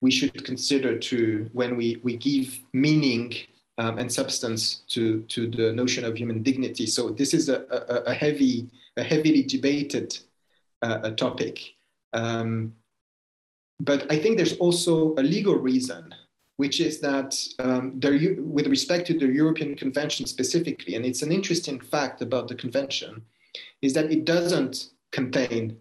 [0.00, 3.34] we should consider to when we, we give meaning
[3.78, 6.86] um, and substance to, to the notion of human dignity.
[6.86, 10.18] So this is a, a, a heavy, a heavily debated
[10.82, 11.74] uh, a topic.
[12.12, 12.74] Um,
[13.80, 16.14] but I think there's also a legal reason
[16.58, 21.32] which is that um, there, with respect to the European Convention specifically, and it's an
[21.32, 23.22] interesting fact about the convention,
[23.80, 25.78] is that it doesn't contain,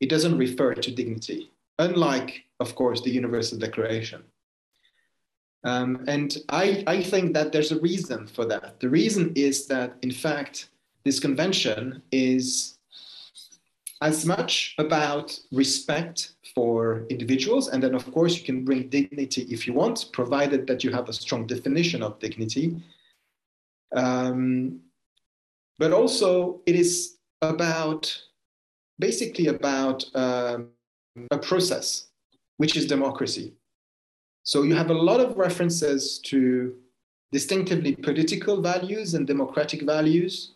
[0.00, 4.24] it doesn't refer to dignity, unlike, of course, the Universal Declaration.
[5.62, 8.80] Um, and I, I think that there's a reason for that.
[8.80, 10.70] The reason is that, in fact,
[11.04, 12.78] this convention is
[14.02, 17.68] as much about respect for individuals.
[17.68, 21.08] And then, of course, you can bring dignity if you want, provided that you have
[21.10, 22.82] a strong definition of dignity.
[23.94, 24.80] Um,
[25.78, 28.02] but also, it is about
[28.98, 30.70] basically about um,
[31.30, 32.08] a process,
[32.56, 33.52] which is democracy.
[34.42, 36.74] So you have a lot of references to
[37.32, 40.54] distinctively political values and democratic values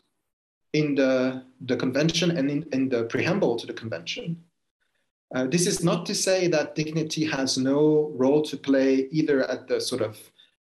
[0.73, 4.43] in the, the convention and in, in the preamble to the convention.
[5.35, 9.69] Uh, this is not to say that dignity has no role to play either at
[9.69, 10.19] the sort of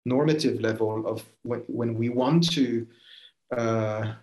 [0.06, 2.86] normative level of when, when we want to
[3.56, 4.14] uh,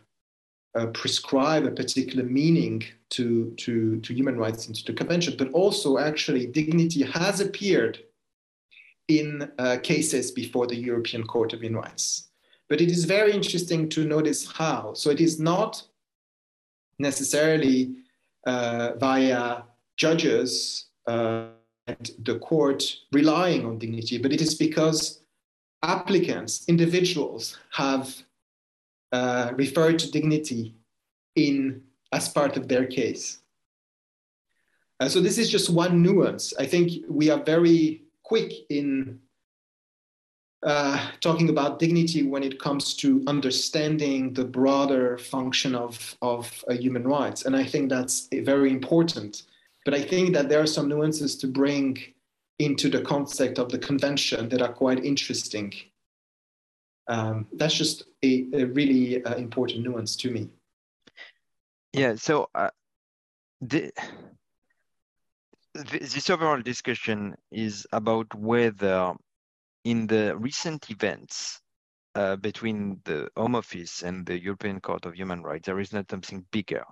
[0.75, 5.99] uh, prescribe a particular meaning to, to, to human rights into the convention, but also
[5.99, 8.01] actually dignity has appeared
[9.09, 12.29] in uh, cases before the European Court of Human Rights.
[12.69, 14.95] But it is very interesting to notice how.
[14.95, 15.83] So it is not
[16.99, 17.95] necessarily
[18.47, 19.63] uh, via
[19.97, 21.47] judges uh,
[21.87, 25.21] and the court relying on dignity, but it is because
[25.83, 28.23] applicants, individuals, have
[29.13, 30.75] uh, referred to dignity
[31.37, 33.39] in as part of their case.
[35.01, 36.55] Uh, so this is just one nuance.
[36.59, 39.21] I think we are very quick in
[40.65, 46.73] uh, talking about dignity when it comes to understanding the broader function of, of uh,
[46.73, 47.45] human rights.
[47.45, 49.43] And I think that's very important.
[49.85, 51.99] But I think that there are some nuances to bring
[52.59, 55.73] into the concept of the convention that are quite interesting.
[57.09, 60.49] Um, that's just a, a really uh, important nuance to me.
[61.93, 62.71] Yeah, so uh,
[63.61, 63.93] the,
[65.75, 69.15] this overall discussion is about whether
[69.85, 71.61] in the recent events
[72.15, 76.11] uh, between the Home Office and the European Court of Human Rights, there is not
[76.11, 76.85] something bigger.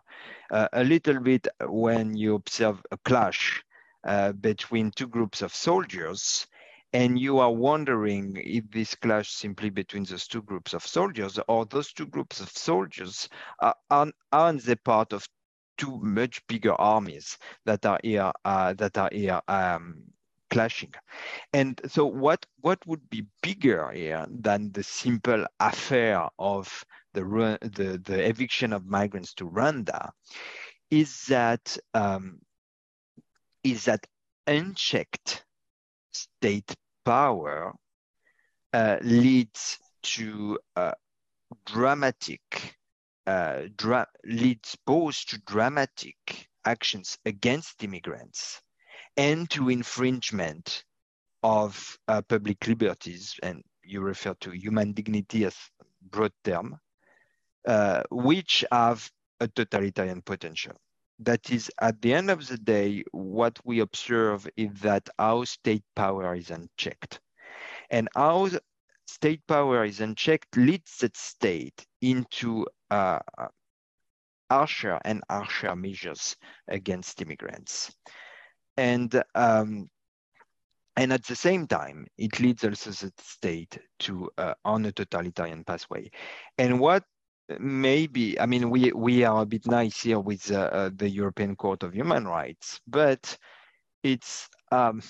[0.51, 3.63] Uh, a little bit when you observe a clash
[4.05, 6.47] uh, between two groups of soldiers,
[6.93, 11.65] and you are wondering if this clash simply between those two groups of soldiers or
[11.67, 13.29] those two groups of soldiers
[13.61, 15.27] are, aren't they part of
[15.79, 20.03] two much bigger armies that are here uh, that are here um,
[20.53, 20.93] clashing.
[21.55, 26.85] And so what, what would be bigger here than the simple affair of
[27.15, 27.23] the,
[27.63, 30.11] the, the eviction of migrants to Rwanda
[30.91, 32.39] is that, um,
[33.65, 34.07] is that
[34.47, 35.43] unchecked
[36.13, 36.75] state
[37.07, 37.73] power
[38.75, 40.93] uh, leads to uh,
[41.65, 42.77] dramatic,
[43.27, 48.61] uh, dra leads both to dramatic actions against immigrants
[49.17, 50.85] and to infringement
[51.43, 55.57] of uh, public liberties, and you refer to human dignity as
[56.11, 56.79] broad term,
[57.67, 59.11] uh, which have
[59.41, 60.75] a totalitarian potential.
[61.19, 65.85] That is, at the end of the day, what we observe is that our state
[65.95, 67.21] power is unchecked.
[67.91, 68.51] And our
[69.07, 73.19] state power is unchecked leads that state into uh,
[74.51, 76.37] harsher and harsher measures
[76.69, 77.95] against immigrants
[78.77, 79.89] and um,
[80.97, 85.65] and at the same time, it leads also the state to uh, on a totalitarian
[85.65, 86.11] pathway.
[86.59, 87.05] And what
[87.59, 91.57] maybe, I mean, we we are a bit nice here with uh, uh, the European
[91.57, 93.37] Court of Human Rights, but
[94.03, 95.03] it's um,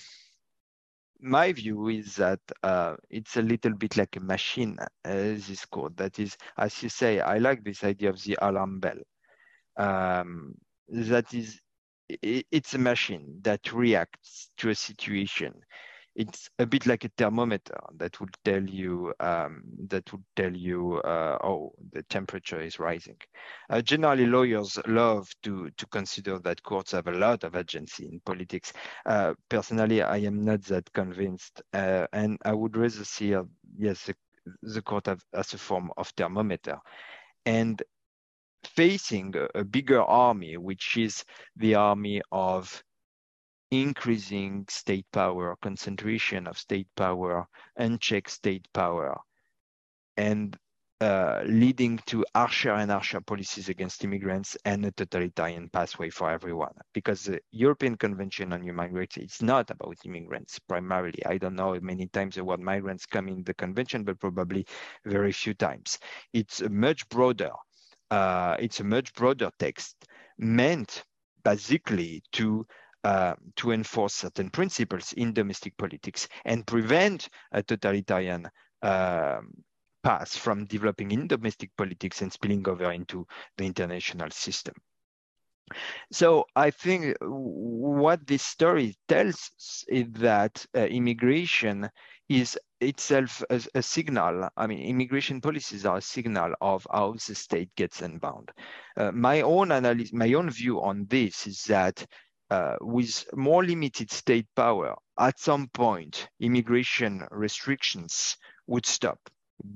[1.20, 5.96] my view is that uh, it's a little bit like a machine, uh, this court.
[5.96, 8.98] That is, as you say, I like this idea of the alarm bell.
[9.76, 10.54] Um,
[10.88, 11.60] that is
[12.22, 15.54] it's a machine that reacts to a situation.
[16.14, 20.98] It's a bit like a thermometer that would tell you um, that would tell you
[20.98, 23.16] uh, oh the temperature is rising.
[23.70, 28.20] Uh, generally, lawyers love to to consider that courts have a lot of agency in
[28.26, 28.74] politics.
[29.06, 33.34] Uh, personally, I am not that convinced, uh, and I would rather see
[33.78, 34.14] yes the,
[34.62, 36.78] the court as a form of thermometer,
[37.46, 37.82] and
[38.76, 41.24] facing a, bigger army, which is
[41.56, 42.82] the army of
[43.70, 47.46] increasing state power, concentration of state power,
[47.76, 49.18] unchecked state power,
[50.16, 50.56] and
[51.00, 56.74] uh, leading to harsher and harsher policies against immigrants and a totalitarian pathway for everyone.
[56.94, 61.24] Because the European Convention on Human Rights is not about immigrants primarily.
[61.26, 64.64] I don't know many times the word migrants come in the convention, but probably
[65.04, 65.98] very few times.
[66.32, 67.50] It's much broader
[68.12, 70.04] uh, it's a much broader text
[70.36, 71.02] meant
[71.44, 72.66] basically to
[73.04, 78.46] uh, to enforce certain principles in domestic politics and prevent a totalitarian
[78.82, 79.50] um,
[80.04, 83.26] path from developing in domestic politics and spilling over into
[83.56, 84.74] the international system.
[86.10, 89.50] So I think what this story tells
[89.88, 91.88] is that uh, immigration
[92.28, 94.48] is itself a, a, signal.
[94.56, 98.50] I mean, immigration policies are a signal of how the state gets unbound.
[98.96, 102.04] Uh, my own analysis, my own view on this is that
[102.50, 108.36] uh, with more limited state power, at some point, immigration restrictions
[108.66, 109.18] would stop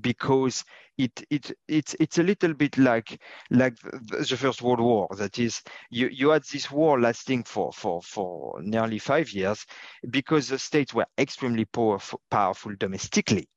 [0.00, 0.64] because
[0.98, 5.08] it it it's it's a little bit like like the, First World War.
[5.16, 9.64] That is, you you had this war lasting for for for nearly five years
[10.10, 13.48] because the states were extremely powerful, powerful domestically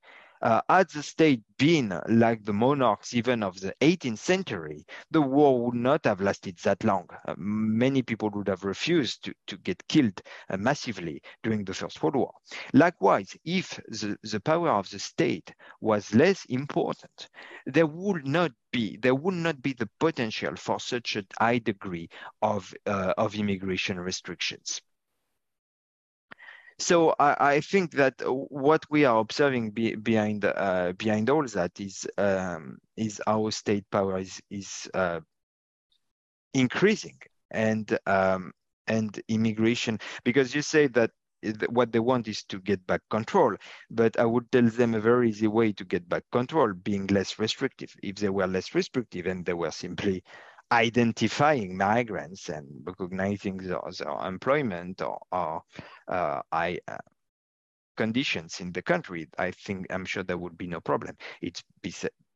[0.42, 5.66] uh, had the state been like the monarchs even of the 18th century, the war
[5.66, 7.08] would not have lasted that long.
[7.28, 12.02] Uh, many people would have refused to, to get killed uh, massively during the First
[12.02, 12.34] World War.
[12.74, 17.28] Likewise, if the, the power of the state was less important,
[17.66, 22.08] there would not be there would not be the potential for such a high degree
[22.42, 24.82] of uh, of immigration restrictions.
[26.80, 31.78] So I, I, think that what we are observing be, behind uh, behind all that
[31.80, 35.20] is um, is our state power is is uh,
[36.54, 37.20] increasing
[37.52, 38.54] and um,
[38.88, 40.00] and immigration.
[40.24, 41.12] Because you say that
[41.70, 43.56] what they want is to get back control
[43.90, 47.40] but i would tell them a very easy way to get back control being less
[47.40, 47.96] restrictive.
[48.04, 50.24] If they were less restrictive and they were simply
[50.72, 53.80] identifying migrants and recognizing their,
[54.26, 55.64] employment or, or
[56.08, 56.98] uh, I, uh,
[57.98, 61.18] conditions in the country, I think I'm sure there would be no problem.
[61.42, 61.64] It's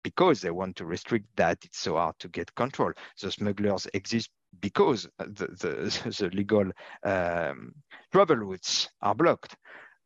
[0.04, 2.92] because they want to restrict that it's so hard to get control.
[3.22, 4.30] The smugglers exist
[4.60, 6.70] because the, the, the legal
[7.04, 7.74] um,
[8.12, 9.56] travel routes are blocked.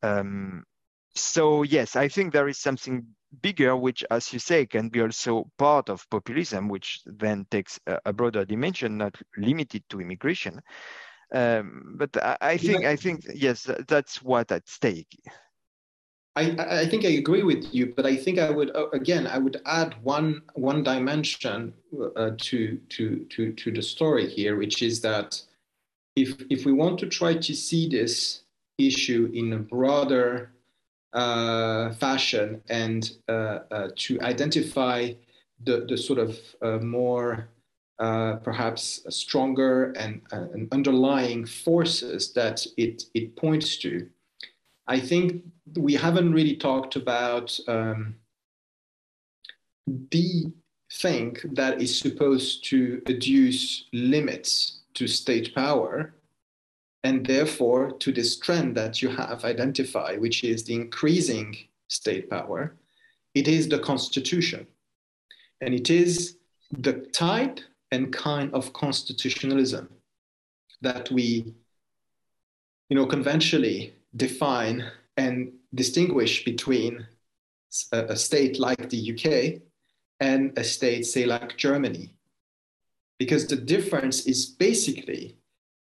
[0.04, 0.64] Um,
[1.16, 3.08] so yes, I think there is something
[3.42, 8.00] bigger, which, as you say, can be also part of populism, which then takes a,
[8.06, 10.62] a broader dimension, not limited to immigration.
[11.34, 12.90] Um, but I, I think, yeah.
[12.90, 15.20] I think, yes, that's what at stake.
[16.38, 19.40] I, I think I agree with you, but I think I would uh, again I
[19.40, 21.74] would add one one dimension
[22.16, 25.42] uh, to to to to the story here, which is that
[26.16, 28.44] if if we want to try to see this
[28.78, 30.52] issue in a broader
[31.14, 35.14] uh, fashion and uh, uh, to identify
[35.64, 37.50] the, the sort of uh, more
[37.98, 44.08] perhaps stronger and, and, underlying forces that it, it points to.
[44.86, 45.44] I think
[45.76, 48.16] we haven't really talked about um,
[49.88, 50.52] the
[50.92, 56.14] thing that is supposed to adduce limits to state power
[57.08, 61.56] and therefore to this trend that you have identified, which is the increasing
[61.88, 62.76] state power,
[63.34, 64.68] it is the constitution.
[65.62, 66.38] And it is
[66.70, 67.62] the type
[67.94, 69.88] and kind of constitutionalism
[70.82, 71.54] that we
[72.90, 74.84] you know, conventionally define
[75.16, 77.08] and distinguish between
[77.94, 79.62] a, a state like the UK
[80.20, 82.14] and a state, say, like Germany.
[83.18, 85.37] Because the difference is basically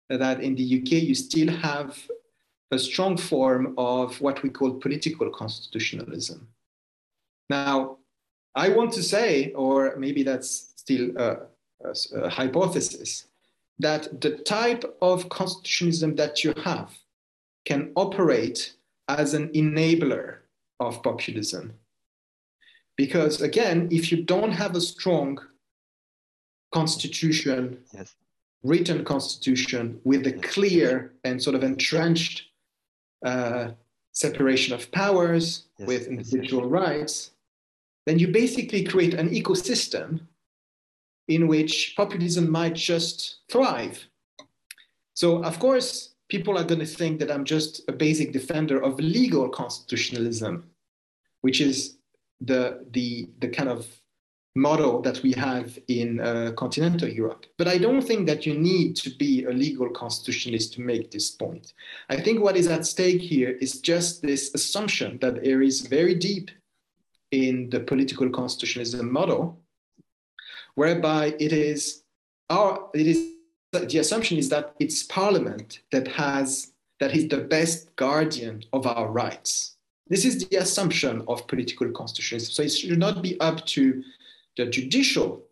[0.09, 1.99] that in the UK you still have
[2.71, 6.49] a strong form of what we call political constitutionalism.
[7.49, 7.99] Now,
[8.55, 11.39] I want to say, or maybe that's still a,
[11.85, 13.27] a, a hypothesis,
[13.79, 16.97] that the type of constitutionalism that you have
[17.65, 18.75] can operate
[19.09, 20.39] as an enabler
[20.81, 21.75] of populism.
[22.97, 25.39] Because again, if you don't have a strong
[26.73, 28.17] constitution yes
[28.67, 32.45] written constitution with a clear and sort of entrenched
[33.25, 33.71] uh,
[34.13, 36.71] separation of powers yes, with individual yes.
[36.71, 37.31] rights,
[38.07, 40.21] then you basically create an ecosystem
[41.29, 44.07] in which populism might just thrive.
[45.15, 48.99] So, of course, people are going to think that I'm just a basic defender of
[48.99, 50.65] legal constitutionalism,
[51.41, 51.97] which is
[52.41, 53.87] the, the, the kind of
[54.57, 57.47] model that we have in uh, continental Europe.
[57.59, 61.31] But I don't think that you need to be a legal constitutionalist to make this
[61.31, 61.75] point.
[62.09, 66.15] I think what is at stake here is just this assumption that there is very
[66.15, 66.51] deep
[67.31, 69.61] in the political constitutionalism model,
[70.75, 72.03] whereby it is
[72.49, 73.33] our it is
[73.73, 79.09] the assumption is that it's parliament that has that is the best guardian of our
[79.09, 79.77] rights.
[80.09, 82.53] This is the assumption of political constitutionalism.
[82.53, 84.03] So it should not be up to
[84.57, 85.43] the judicial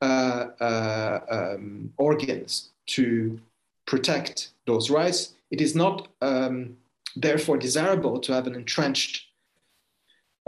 [0.00, 3.40] uh, uh, um, organs to
[3.86, 5.34] protect those rights.
[5.50, 6.76] It is not um,
[7.16, 9.26] therefore desirable to have an entrenched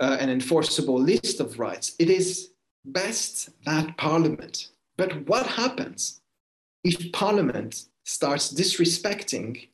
[0.01, 1.95] uh, and enforceable list of rights.
[1.99, 2.51] It is
[2.85, 4.69] best that parliament.
[4.97, 6.21] But what happens
[6.85, 9.69] if Parliament starts disrespecting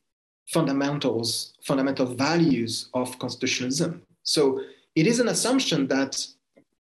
[0.47, 4.01] fundamentals, fundamental values of constitutionalism.
[4.23, 4.61] So
[4.95, 6.25] it is an assumption that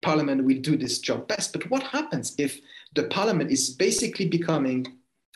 [0.05, 1.53] Parliament will do this job best.
[1.53, 2.61] But what happens if
[2.95, 4.87] the Parliament is basically becoming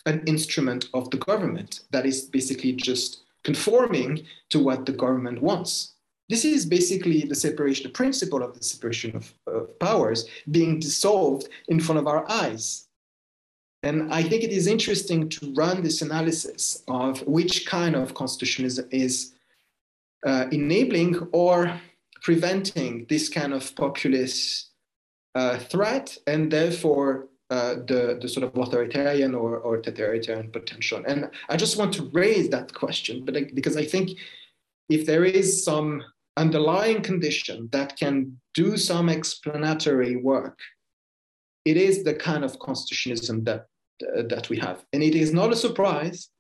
[0.07, 5.95] an instrument of the government that is basically just conforming to what the government wants?
[6.29, 11.49] This is basically the separation, the principle of the separation of, of powers being dissolved
[11.69, 12.89] in front of our eyes.
[13.83, 18.89] And I think it is interesting to run this analysis of which kind of constitutionalism
[18.91, 19.33] is
[20.27, 21.81] uh, enabling or
[22.23, 24.71] preventing this kind of populist
[25.35, 31.03] uh, threat and therefore uh, the, the sort of authoritarian or, or totalitarian potential.
[31.07, 34.19] And I just want to raise that question, but I, because I think
[34.89, 36.03] if there is some
[36.37, 40.59] underlying condition that can do some explanatory work,
[41.65, 43.67] it is the kind of constitutionalism that,
[44.17, 44.85] uh, that we have.
[44.93, 46.31] And it is not a surprise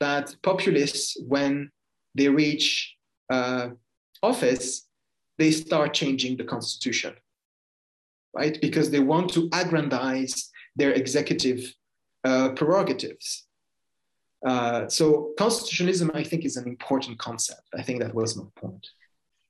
[0.00, 1.70] that populists, when
[2.14, 2.94] they reach
[3.30, 3.70] uh,
[4.22, 4.87] office,
[5.38, 7.14] they start changing the constitution,
[8.34, 8.60] right?
[8.60, 11.74] Because they want to aggrandize their executive
[12.24, 13.46] uh, prerogatives.
[14.46, 17.62] Uh, so constitutionalism, I think, is an important concept.
[17.74, 18.86] I think that was my point.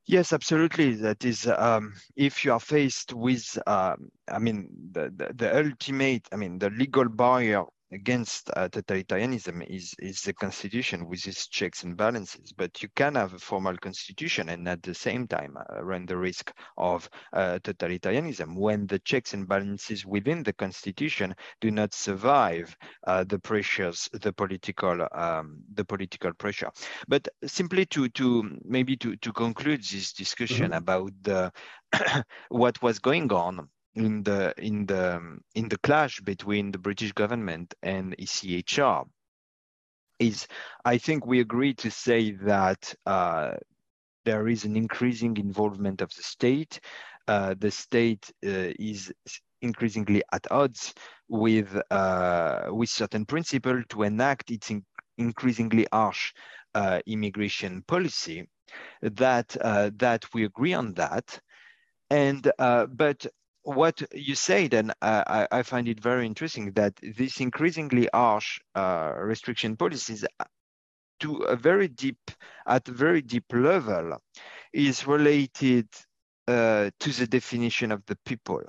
[0.07, 0.95] Yes, absolutely.
[0.95, 6.27] That is, um, if you are faced with, um, I mean, the, the, the ultimate,
[6.33, 11.85] I mean, the legal barrier against uh, totalitarianism is, is the constitution with its checks
[11.85, 12.53] and balances.
[12.53, 16.17] But you can have a formal constitution and at the same time uh, run the
[16.17, 22.77] risk of uh, totalitarianism when the checks and balances within the constitution do not survive
[23.07, 26.71] uh, the pressures, the political, um, the political pressure.
[27.09, 30.77] But simply to, to maybe to, to conclude this discussion mm -hmm.
[30.77, 31.53] about the,
[32.49, 37.75] what was going on in the in the in the clash between the British government
[37.83, 39.05] and ECHR
[40.19, 40.47] is
[40.85, 43.53] I think we agree to say that uh,
[44.25, 46.81] there is an increasing involvement of the state.
[47.27, 49.13] Uh, the state uh, is
[49.63, 50.95] increasingly at odds
[51.29, 54.85] with uh, with certain principle to enact its in
[55.19, 56.33] increasingly harsh
[56.75, 58.49] uh, immigration policy.
[59.03, 61.41] That uh, that we agree on that,
[62.11, 63.27] and but
[63.69, 69.13] what you said, and I, I, find it very interesting that this increasingly harsh uh,
[69.17, 70.25] restriction policies
[71.21, 72.31] to a very deep,
[72.67, 74.17] at a very deep level,
[74.73, 75.89] is related
[76.47, 78.63] uh, to the definition of the people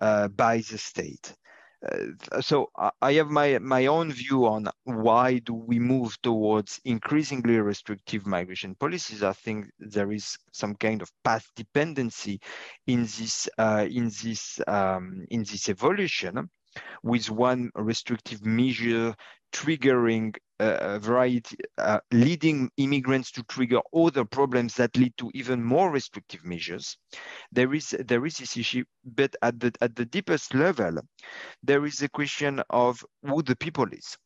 [0.00, 1.32] uh, by the state.
[1.82, 2.70] Uh, so
[3.00, 8.74] I have my, my own view on why do we move towards increasingly restrictive migration
[8.74, 9.22] policies.
[9.22, 12.40] I think there is some kind of path dependency
[12.86, 16.50] in this uh, in this um, in this evolution
[17.02, 19.14] with one restrictive measure
[19.52, 25.90] triggering a variety, uh, leading immigrants to trigger other problems that lead to even more
[25.90, 26.96] restrictive measures.
[27.50, 30.98] There is there is this issue, but at the at the deepest level,
[31.62, 34.16] there is a question of who the people is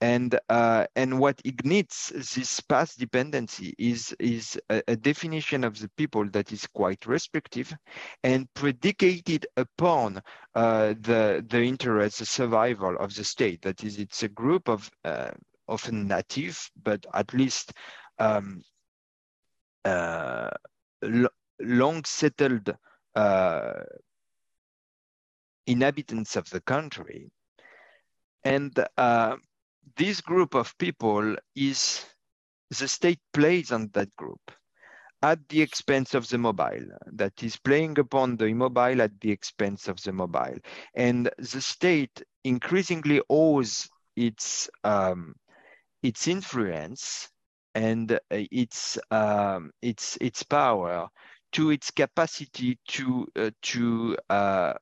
[0.00, 5.88] and uh, and what ignites this path dependency is is a, a, definition of the
[5.96, 7.74] people that is quite restrictive
[8.22, 10.22] and predicated upon
[10.54, 13.62] uh, the the interest the survival of the state.
[13.62, 15.30] That is it's a group of uh,
[15.66, 17.72] often native but at least
[18.18, 18.62] um,
[19.84, 20.50] uh,
[21.60, 22.74] long settled
[23.14, 23.72] uh,
[25.66, 27.30] inhabitants of the country.
[28.44, 29.36] And uh,
[29.96, 32.04] this group of people is
[32.70, 34.40] the state plays on that group
[35.22, 39.88] at the expense of the mobile, that is playing upon the immobile at the expense
[39.88, 40.56] of the mobile.
[40.94, 45.34] And the state increasingly owes its, um,
[46.02, 47.28] its influence
[47.74, 51.08] and its, um, its, its power
[51.52, 54.74] to its capacity to, uh, to, uh,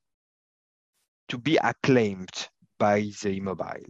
[1.28, 3.84] to be acclaimed by the immobile.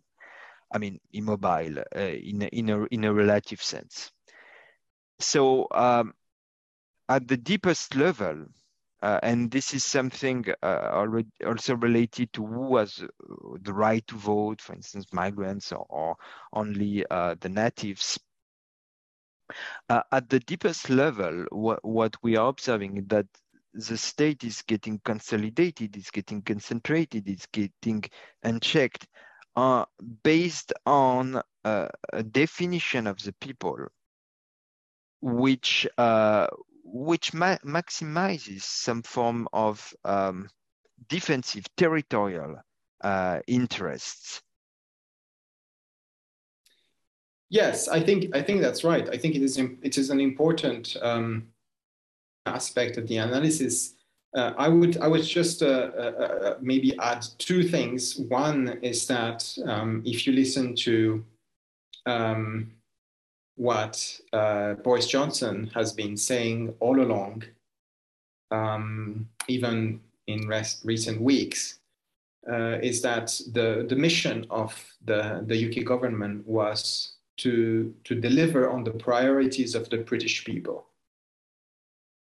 [0.73, 4.11] I mean, immobile uh, in, in, a, in a relative sense.
[5.19, 6.15] So um,
[7.09, 8.47] at the deepest level,
[9.03, 13.05] uh, and this is something uh, already also related to who has
[13.63, 16.17] the right to vote, for instance, migrants or, or
[16.53, 18.19] only uh, the natives.
[19.89, 23.27] Uh, at the deepest level, what, what we are observing is that
[23.75, 28.03] the state is getting consolidated, is getting concentrated, is getting
[28.43, 29.07] unchecked
[29.57, 29.85] uh,
[30.23, 33.89] based on uh, a definition of the people
[35.21, 36.47] which uh,
[36.85, 40.49] which ma maximizes some form of um,
[41.09, 42.57] defensive territorial
[43.03, 44.43] uh, interests
[47.49, 49.09] Yes, I think I think that's right.
[49.09, 51.49] I think it is it is an important um,
[52.45, 53.95] aspect of the analysis.
[54.35, 58.17] Uh, I would I would just uh, uh, uh maybe add two things.
[58.17, 61.25] One is that um, if you listen to
[62.07, 62.71] um,
[63.57, 67.45] what uh, Boris Johnson has been saying all along,
[68.51, 71.79] um, even in rest, recent weeks,
[72.51, 74.73] uh, is that the, the mission of
[75.05, 80.87] the, the UK government was to, to deliver on the priorities of the British people.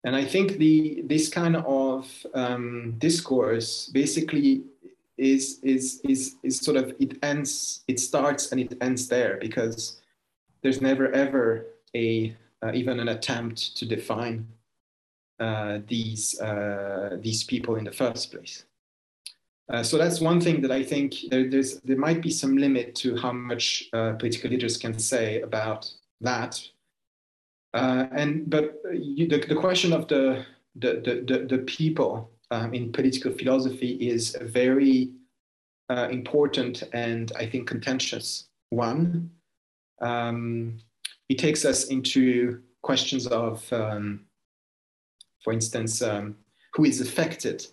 [0.04, 4.64] And I think the, this kind of um, discourse basically
[5.18, 10.00] is, is, is, is sort of, it ends, it starts and it ends there because
[10.62, 11.66] there's never ever
[11.96, 14.48] a, uh, even an attempt to define
[15.40, 18.66] uh, these, uh, these people in the first place.
[19.70, 22.96] Uh, so that's one thing that I think there, there's, there might be some limit
[22.96, 25.92] to how much uh, political leaders can say about
[26.22, 26.62] that.
[27.78, 30.46] Uh, and but you, the, the question of the
[30.76, 35.12] the, the, the people um, in political philosophy is a very
[35.90, 39.32] uh, important and I think contentious one.
[40.02, 40.78] Um,
[41.30, 44.26] it takes us into questions of, um,
[45.44, 46.38] for instance, um,
[46.74, 47.66] who is affected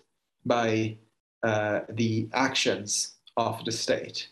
[0.45, 0.97] by
[1.43, 4.29] uh, the actions of the state.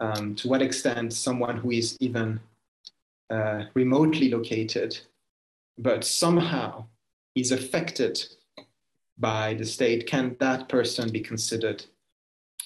[0.00, 2.40] Um, to what extent someone who is even
[3.32, 4.98] uh, remotely located,
[5.78, 6.84] but somehow
[7.34, 8.14] is affected
[9.18, 11.84] by the state, can that person be considered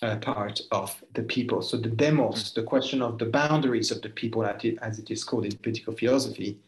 [0.03, 1.63] a part of the people?
[1.63, 5.45] So the demos, the question of the boundaries of the people, as it is called
[5.45, 6.59] in political philosophy,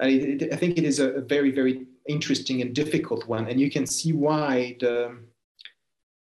[0.00, 3.48] I, I think it is a very, very interesting and difficult one.
[3.48, 5.18] And you can see why the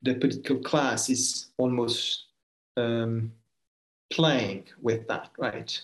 [0.03, 2.25] the political class is almost
[2.77, 3.31] um,
[4.11, 5.81] playing with that, right?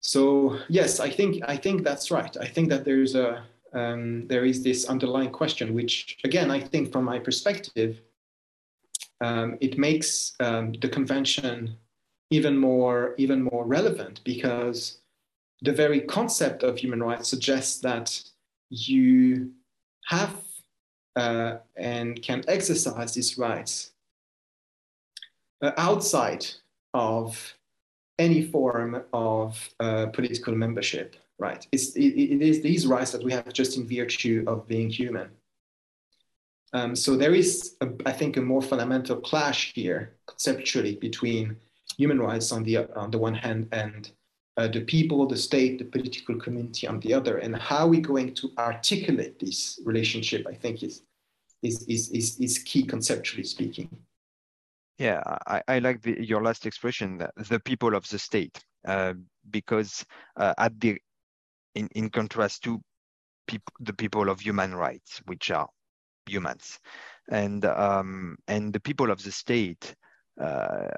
[0.00, 2.36] So yes, I think I think that's right.
[2.40, 3.44] I think that there's a
[3.74, 8.00] um, there is this underlying question, which again I think from my perspective,
[9.20, 11.76] um, it makes um, the convention
[12.30, 14.98] even more even more relevant because
[15.62, 18.22] the very concept of human rights suggests that
[18.70, 19.50] you
[20.06, 20.34] have
[21.16, 23.92] uh, and can exercise these rights
[25.62, 26.46] uh, outside
[26.94, 27.57] of
[28.18, 31.66] any form of uh, political membership, right?
[31.72, 35.30] It's, it, it is these rights that we have just in virtue of being human.
[36.72, 41.56] Um, so there is, a, I think, a more fundamental clash here conceptually between
[41.96, 44.10] human rights on the on the one hand and
[44.58, 48.34] uh, the people, the state, the political community on the other, and how we're going
[48.34, 51.02] to articulate this relationship, I think, is
[51.62, 53.88] is, is, is, is key conceptually speaking.
[54.98, 59.14] Yeah, I, I like the, your last expression, the people of the state, uh,
[59.50, 60.04] because
[60.36, 60.98] uh, at the
[61.74, 62.80] in, in contrast to
[63.48, 65.68] people, the people of human rights, which are
[66.26, 66.80] humans,
[67.30, 69.94] and um, and the people of the state
[70.40, 70.88] uh,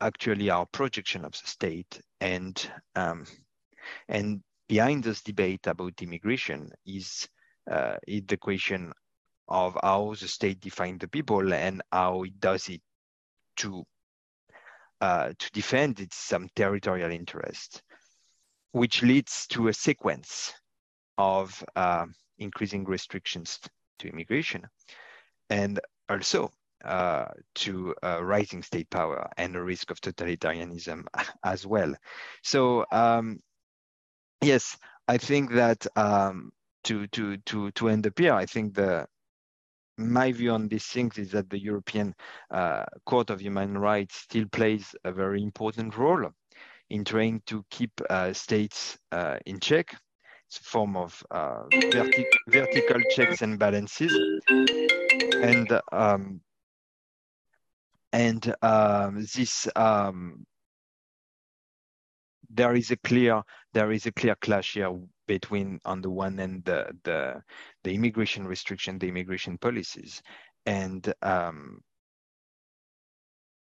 [0.00, 3.26] actually are projection of the state, and um,
[4.08, 7.28] and behind this debate about immigration is
[7.70, 8.92] uh, is the question
[9.48, 12.82] of how the state defines the people and how it does it
[13.58, 13.84] to
[15.00, 17.82] uh, to defend its some territorial interest,
[18.72, 20.52] which leads to a sequence
[21.16, 22.06] of uh,
[22.38, 23.60] increasing restrictions
[24.00, 24.66] to immigration,
[25.50, 25.78] and
[26.08, 26.50] also
[26.84, 31.04] uh, to uh, rising state power and a risk of totalitarianism
[31.44, 31.94] as well.
[32.42, 33.40] So um,
[34.40, 34.76] yes,
[35.06, 36.52] I think that um,
[36.84, 39.06] to to to to end up here, I think the
[39.98, 42.14] my view on these things is that the European
[42.50, 46.30] uh, Court of Human Rights still plays a very important role
[46.88, 49.94] in trying to keep uh, states uh, in check.
[50.46, 54.16] It's a form of uh, vertic vertical checks and balances.
[55.42, 56.40] And um,
[58.12, 60.46] and um, this um,
[62.48, 63.42] there is a clear
[63.74, 64.90] there is a clear clash here
[65.28, 67.40] between on the one end the the,
[67.84, 70.20] the immigration restriction, the immigration policies,
[70.66, 71.80] and um,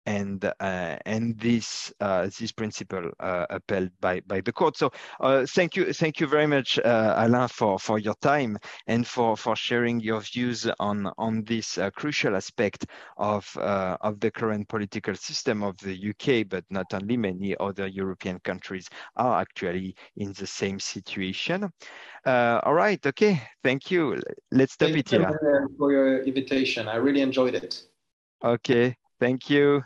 [0.05, 4.77] and uh, and this uh, this principle uh, upheld by by the court.
[4.77, 8.57] So uh, thank you thank you very much, uh, Alain, for for your time
[8.87, 12.85] and for for sharing your views on on this uh, crucial aspect
[13.17, 18.39] of of the current political system of the UK, but not only many other European
[18.39, 21.69] countries are actually in the same situation.
[22.25, 24.21] all right, okay, thank you.
[24.51, 25.67] Let's stop thank it here.
[25.77, 26.87] for your invitation.
[26.87, 27.83] I really enjoyed it.
[28.43, 29.83] Okay, thank you.